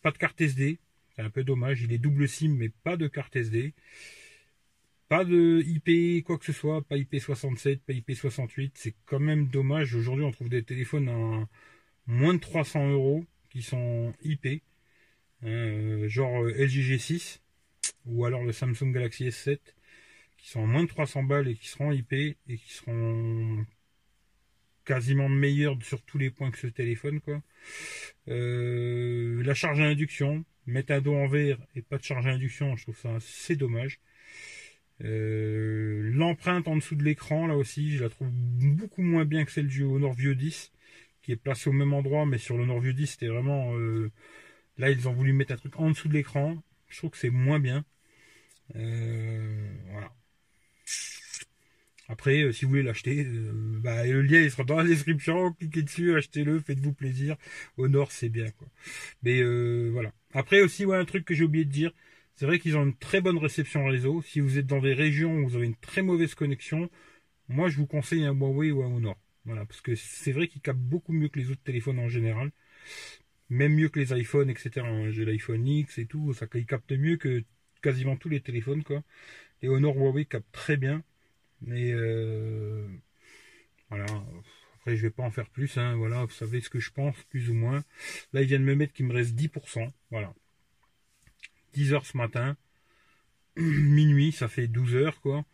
Pas 0.00 0.12
de 0.12 0.18
carte 0.18 0.40
SD. 0.40 0.78
C'est 1.16 1.22
un 1.22 1.30
peu 1.30 1.42
dommage. 1.42 1.82
Il 1.82 1.92
est 1.92 1.98
double 1.98 2.28
SIM, 2.28 2.54
mais 2.56 2.68
pas 2.68 2.96
de 2.96 3.08
carte 3.08 3.34
SD. 3.34 3.74
Pas 5.08 5.24
de 5.24 5.60
IP, 5.66 6.22
quoi 6.24 6.38
que 6.38 6.44
ce 6.44 6.52
soit, 6.52 6.82
pas 6.82 6.96
IP67, 6.96 7.78
pas 7.78 7.94
IP68. 7.94 8.70
C'est 8.74 8.94
quand 9.06 9.18
même 9.18 9.48
dommage. 9.48 9.96
Aujourd'hui, 9.96 10.24
on 10.24 10.30
trouve 10.30 10.50
des 10.50 10.62
téléphones 10.62 11.08
à 11.08 11.48
moins 12.06 12.34
de 12.34 12.38
300 12.38 12.92
euros 12.92 13.24
qui 13.50 13.62
sont 13.62 14.14
IP. 14.22 14.62
Euh, 15.44 16.08
genre 16.08 16.44
euh, 16.44 16.52
LG 16.52 16.82
G6 16.82 17.40
ou 18.06 18.24
alors 18.24 18.44
le 18.44 18.52
Samsung 18.52 18.92
Galaxy 18.92 19.26
S7 19.26 19.58
qui 20.38 20.48
sont 20.48 20.62
à 20.62 20.66
moins 20.66 20.84
de 20.84 20.88
300 20.88 21.24
balles 21.24 21.48
et 21.48 21.54
qui 21.54 21.68
seront 21.68 21.90
IP 21.90 22.12
et 22.12 22.36
qui 22.46 22.72
seront 22.72 23.66
quasiment 24.84 25.28
meilleurs 25.28 25.76
sur 25.82 26.00
tous 26.02 26.18
les 26.18 26.30
points 26.30 26.50
que 26.50 26.58
ce 26.58 26.68
téléphone 26.68 27.20
quoi. 27.20 27.42
Euh, 28.28 29.42
la 29.42 29.54
charge 29.54 29.80
à 29.80 29.84
induction, 29.84 30.44
mettre 30.66 30.92
un 30.92 31.00
dos 31.00 31.14
en 31.14 31.26
verre 31.26 31.58
et 31.74 31.82
pas 31.82 31.98
de 31.98 32.04
charge 32.04 32.26
à 32.26 32.30
induction, 32.30 32.76
je 32.76 32.84
trouve 32.84 32.98
ça 32.98 33.14
assez 33.16 33.56
dommage. 33.56 34.00
L'empreinte 35.00 36.68
en 36.68 36.76
dessous 36.76 36.94
de 36.94 37.02
l'écran, 37.02 37.48
là 37.48 37.56
aussi, 37.56 37.96
je 37.96 38.04
la 38.04 38.08
trouve 38.08 38.28
beaucoup 38.30 39.02
moins 39.02 39.24
bien 39.24 39.44
que 39.44 39.50
celle 39.50 39.66
du 39.66 39.82
Honor 39.82 40.12
View 40.12 40.34
10, 40.34 40.70
qui 41.22 41.32
est 41.32 41.36
placée 41.36 41.70
au 41.70 41.72
même 41.72 41.92
endroit, 41.92 42.24
mais 42.24 42.38
sur 42.38 42.56
le 42.56 42.62
Honor 42.62 42.78
View 42.78 42.92
10, 42.92 43.06
c'était 43.08 43.26
vraiment... 43.26 43.74
là, 44.82 44.90
ils 44.90 45.08
ont 45.08 45.12
voulu 45.12 45.32
mettre 45.32 45.52
un 45.52 45.56
truc 45.56 45.78
en 45.78 45.90
dessous 45.90 46.08
de 46.08 46.14
l'écran. 46.14 46.60
Je 46.88 46.98
trouve 46.98 47.10
que 47.10 47.16
c'est 47.16 47.30
moins 47.30 47.60
bien. 47.60 47.84
Euh, 48.74 49.70
voilà. 49.90 50.12
Après, 52.08 52.42
euh, 52.42 52.52
si 52.52 52.64
vous 52.64 52.70
voulez 52.72 52.82
l'acheter, 52.82 53.24
euh, 53.24 53.52
bah, 53.80 54.04
le 54.04 54.22
lien 54.22 54.40
il 54.40 54.50
sera 54.50 54.64
dans 54.64 54.76
la 54.76 54.84
description. 54.84 55.52
Cliquez 55.52 55.82
dessus, 55.82 56.16
achetez-le, 56.16 56.58
faites-vous 56.58 56.92
plaisir. 56.92 57.36
Au 57.76 57.86
nord, 57.86 58.10
c'est 58.10 58.28
bien. 58.28 58.46
Mais 59.22 59.42
voilà. 59.90 60.12
Après 60.34 60.60
aussi, 60.62 60.84
ouais, 60.84 60.96
un 60.96 61.04
truc 61.04 61.24
que 61.24 61.34
j'ai 61.34 61.44
oublié 61.44 61.64
de 61.64 61.70
dire, 61.70 61.92
c'est 62.34 62.46
vrai 62.46 62.58
qu'ils 62.58 62.76
ont 62.76 62.82
une 62.82 62.96
très 62.96 63.20
bonne 63.20 63.38
réception 63.38 63.86
réseau. 63.86 64.20
Si 64.22 64.40
vous 64.40 64.58
êtes 64.58 64.66
dans 64.66 64.80
des 64.80 64.94
régions 64.94 65.36
où 65.36 65.48
vous 65.48 65.56
avez 65.56 65.66
une 65.66 65.76
très 65.76 66.02
mauvaise 66.02 66.34
connexion, 66.34 66.90
moi 67.48 67.68
je 67.68 67.76
vous 67.76 67.86
conseille 67.86 68.24
un 68.24 68.34
Huawei 68.34 68.72
ou 68.72 68.82
un 68.82 68.92
Honor. 68.92 69.16
Voilà, 69.44 69.64
parce 69.64 69.80
que 69.80 69.94
c'est 69.94 70.32
vrai 70.32 70.48
qu'ils 70.48 70.62
captent 70.62 70.78
beaucoup 70.80 71.12
mieux 71.12 71.28
que 71.28 71.38
les 71.38 71.50
autres 71.50 71.62
téléphones 71.62 71.98
en 72.00 72.08
général. 72.08 72.50
Même 73.52 73.74
mieux 73.74 73.90
que 73.90 74.00
les 74.00 74.18
iPhones, 74.18 74.48
etc. 74.48 74.86
J'ai 75.10 75.26
l'iPhone 75.26 75.66
X 75.66 75.98
et 75.98 76.06
tout, 76.06 76.32
ça 76.32 76.46
ils 76.54 76.64
captent 76.64 76.92
mieux 76.92 77.16
que 77.18 77.44
quasiment 77.82 78.16
tous 78.16 78.30
les 78.30 78.40
téléphones 78.40 78.82
quoi. 78.82 79.02
Les 79.60 79.68
Honor 79.68 79.94
Huawei 79.94 80.24
captent 80.24 80.50
très 80.52 80.78
bien. 80.78 81.02
Mais 81.60 81.92
euh, 81.92 82.88
voilà. 83.90 84.06
Après, 84.76 84.96
je 84.96 85.02
vais 85.02 85.10
pas 85.10 85.22
en 85.22 85.30
faire 85.30 85.50
plus. 85.50 85.76
Hein. 85.76 85.96
Voilà, 85.96 86.24
vous 86.24 86.32
savez 86.32 86.60
ce 86.60 86.70
que 86.70 86.80
je 86.80 86.90
pense, 86.90 87.16
plus 87.28 87.50
ou 87.50 87.54
moins. 87.54 87.84
Là, 88.32 88.40
ils 88.42 88.48
viennent 88.48 88.64
me 88.64 88.74
mettre 88.74 88.94
qu'il 88.94 89.06
me 89.06 89.12
reste 89.12 89.34
10%. 89.34 89.92
Voilà. 90.10 90.34
10 91.74 91.92
heures 91.92 92.06
ce 92.06 92.16
matin. 92.16 92.56
Minuit, 93.56 94.32
ça 94.32 94.48
fait 94.48 94.66
12 94.66 94.96
heures, 94.96 95.20
quoi. 95.20 95.44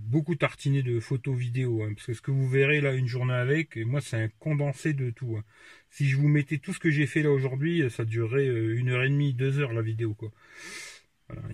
Beaucoup 0.00 0.34
tartiné 0.34 0.82
de 0.82 1.00
photos 1.00 1.36
vidéo. 1.36 1.82
Hein, 1.82 1.92
parce 1.94 2.06
que 2.06 2.14
ce 2.14 2.22
que 2.22 2.30
vous 2.30 2.48
verrez 2.48 2.80
là, 2.80 2.94
une 2.94 3.08
journée 3.08 3.34
avec, 3.34 3.76
moi, 3.76 4.00
c'est 4.00 4.16
un 4.16 4.28
condensé 4.38 4.92
de 4.92 5.10
tout. 5.10 5.36
Hein. 5.36 5.44
Si 5.90 6.06
je 6.06 6.16
vous 6.16 6.28
mettais 6.28 6.58
tout 6.58 6.72
ce 6.72 6.78
que 6.78 6.90
j'ai 6.90 7.06
fait 7.06 7.22
là 7.22 7.30
aujourd'hui, 7.30 7.88
ça 7.90 8.04
durerait 8.04 8.46
euh, 8.46 8.78
une 8.78 8.90
heure 8.90 9.04
et 9.04 9.08
demie, 9.08 9.34
deux 9.34 9.60
heures 9.60 9.72
la 9.72 9.82
vidéo, 9.82 10.14
quoi. 10.14 10.32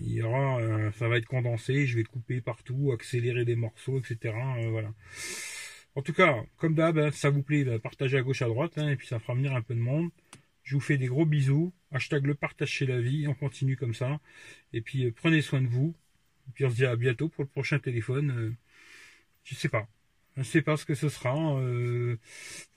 Il 0.01 0.11
y 0.11 0.21
aura, 0.21 0.59
euh, 0.59 0.91
ça 0.91 1.07
va 1.07 1.17
être 1.17 1.25
condensé, 1.25 1.85
je 1.87 1.95
vais 1.95 2.03
couper 2.03 2.41
partout, 2.41 2.91
accélérer 2.91 3.45
des 3.45 3.55
morceaux, 3.55 3.99
etc. 3.99 4.35
Euh, 4.57 4.69
voilà. 4.69 4.93
En 5.95 6.01
tout 6.01 6.13
cas, 6.13 6.43
comme 6.57 6.75
d'hab, 6.75 6.97
hein, 6.97 7.11
ça 7.11 7.29
vous 7.29 7.43
plaît, 7.43 7.63
bah, 7.63 7.79
partagez 7.79 8.17
à 8.17 8.21
gauche 8.21 8.41
à 8.41 8.47
droite, 8.47 8.77
et 8.77 8.95
puis 8.95 9.07
ça 9.07 9.19
fera 9.19 9.33
venir 9.33 9.55
un 9.55 9.61
peu 9.61 9.73
de 9.73 9.79
monde. 9.79 10.09
Je 10.63 10.75
vous 10.75 10.81
fais 10.81 10.97
des 10.97 11.07
gros 11.07 11.25
bisous. 11.25 11.73
Hashtag 11.91 12.25
le 12.25 12.35
partage 12.35 12.69
chez 12.69 12.85
la 12.85 13.01
vie, 13.01 13.27
on 13.27 13.33
continue 13.33 13.75
comme 13.77 13.93
ça. 13.93 14.19
Et 14.73 14.81
puis 14.81 15.11
prenez 15.11 15.41
soin 15.41 15.61
de 15.61 15.67
vous. 15.67 15.95
Et 16.49 16.51
puis 16.53 16.65
on 16.65 16.69
se 16.69 16.75
dit 16.75 16.85
à 16.85 16.95
bientôt 16.95 17.29
pour 17.29 17.43
le 17.43 17.49
prochain 17.49 17.79
téléphone. 17.79 18.55
je 19.43 19.55
sais 19.55 19.69
pas. 19.69 19.87
Je 20.35 20.41
ne 20.41 20.45
sais 20.45 20.61
pas 20.61 20.77
ce 20.77 20.85
que 20.85 20.95
ce 20.95 21.09
sera. 21.09 21.35
Il 21.61 22.17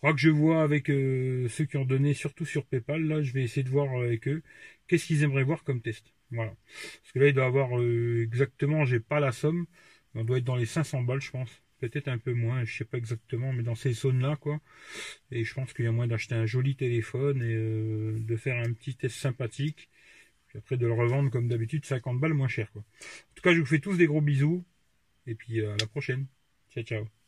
faudra 0.00 0.12
que 0.14 0.20
je 0.20 0.31
vois 0.31 0.62
avec 0.62 0.88
ceux 0.88 1.64
qui 1.66 1.77
ont 1.77 1.85
donné, 1.85 2.14
surtout 2.14 2.44
sur 2.46 2.66
PayPal. 2.66 3.03
Là, 3.05 3.22
je 3.22 3.33
vais 3.33 3.42
essayer 3.44 3.62
de 3.62 3.70
voir 3.70 3.90
avec 3.96 4.29
eux 4.29 4.42
qu'est-ce 4.88 5.07
qu'ils 5.07 5.22
aimeraient 5.22 5.44
voir 5.44 5.64
comme 5.64 5.81
test. 5.81 6.12
Voilà. 6.31 6.55
Parce 7.03 7.12
que 7.12 7.18
là, 7.20 7.29
il 7.29 7.35
doit 7.35 7.46
avoir 7.46 7.79
euh, 7.81 8.22
exactement, 8.22 8.85
j'ai 8.85 9.00
pas 9.00 9.20
la 9.20 9.33
somme, 9.33 9.66
on 10.14 10.24
doit 10.24 10.38
être 10.38 10.44
dans 10.44 10.57
les 10.57 10.66
500 10.66 11.03
balles, 11.03 11.20
je 11.20 11.31
pense. 11.31 11.50
Peut-être 11.81 12.09
un 12.09 12.18
peu 12.18 12.33
moins, 12.33 12.64
je 12.64 12.77
sais 12.79 12.85
pas 12.85 12.98
exactement, 12.98 13.53
mais 13.53 13.62
dans 13.62 13.74
ces 13.74 13.92
zones-là, 13.92 14.37
quoi. 14.37 14.61
Et 15.31 15.44
je 15.44 15.55
pense 15.55 15.72
qu'il 15.72 15.85
y 15.85 15.88
a 15.88 15.92
moyen 15.92 16.09
d'acheter 16.09 16.35
un 16.35 16.46
joli 16.46 16.77
téléphone 16.77 17.42
et 17.42 17.55
euh, 17.55 18.18
de 18.20 18.37
faire 18.37 18.59
un 18.59 18.72
petit 18.72 18.96
test 18.96 19.16
sympathique. 19.16 19.88
Après 20.57 20.77
de 20.77 20.87
le 20.87 20.93
revendre 20.93 21.31
comme 21.31 21.49
d'habitude 21.49 21.85
50 21.85 22.21
balles 22.21 22.35
moins 22.35 22.49
cher, 22.49 22.71
quoi. 22.73 22.83
En 22.83 23.35
tout 23.35 23.43
cas, 23.43 23.53
je 23.53 23.61
vous 23.61 23.67
fais 23.67 23.81
tous 23.81 23.97
des 23.97 24.07
gros 24.07 24.21
bisous. 24.21 24.64
Et 25.27 25.35
puis 25.35 25.61
euh, 25.61 25.75
à 25.75 25.77
la 25.79 25.87
prochaine. 25.87 26.27
Ciao, 26.71 26.85
ciao. 26.85 27.24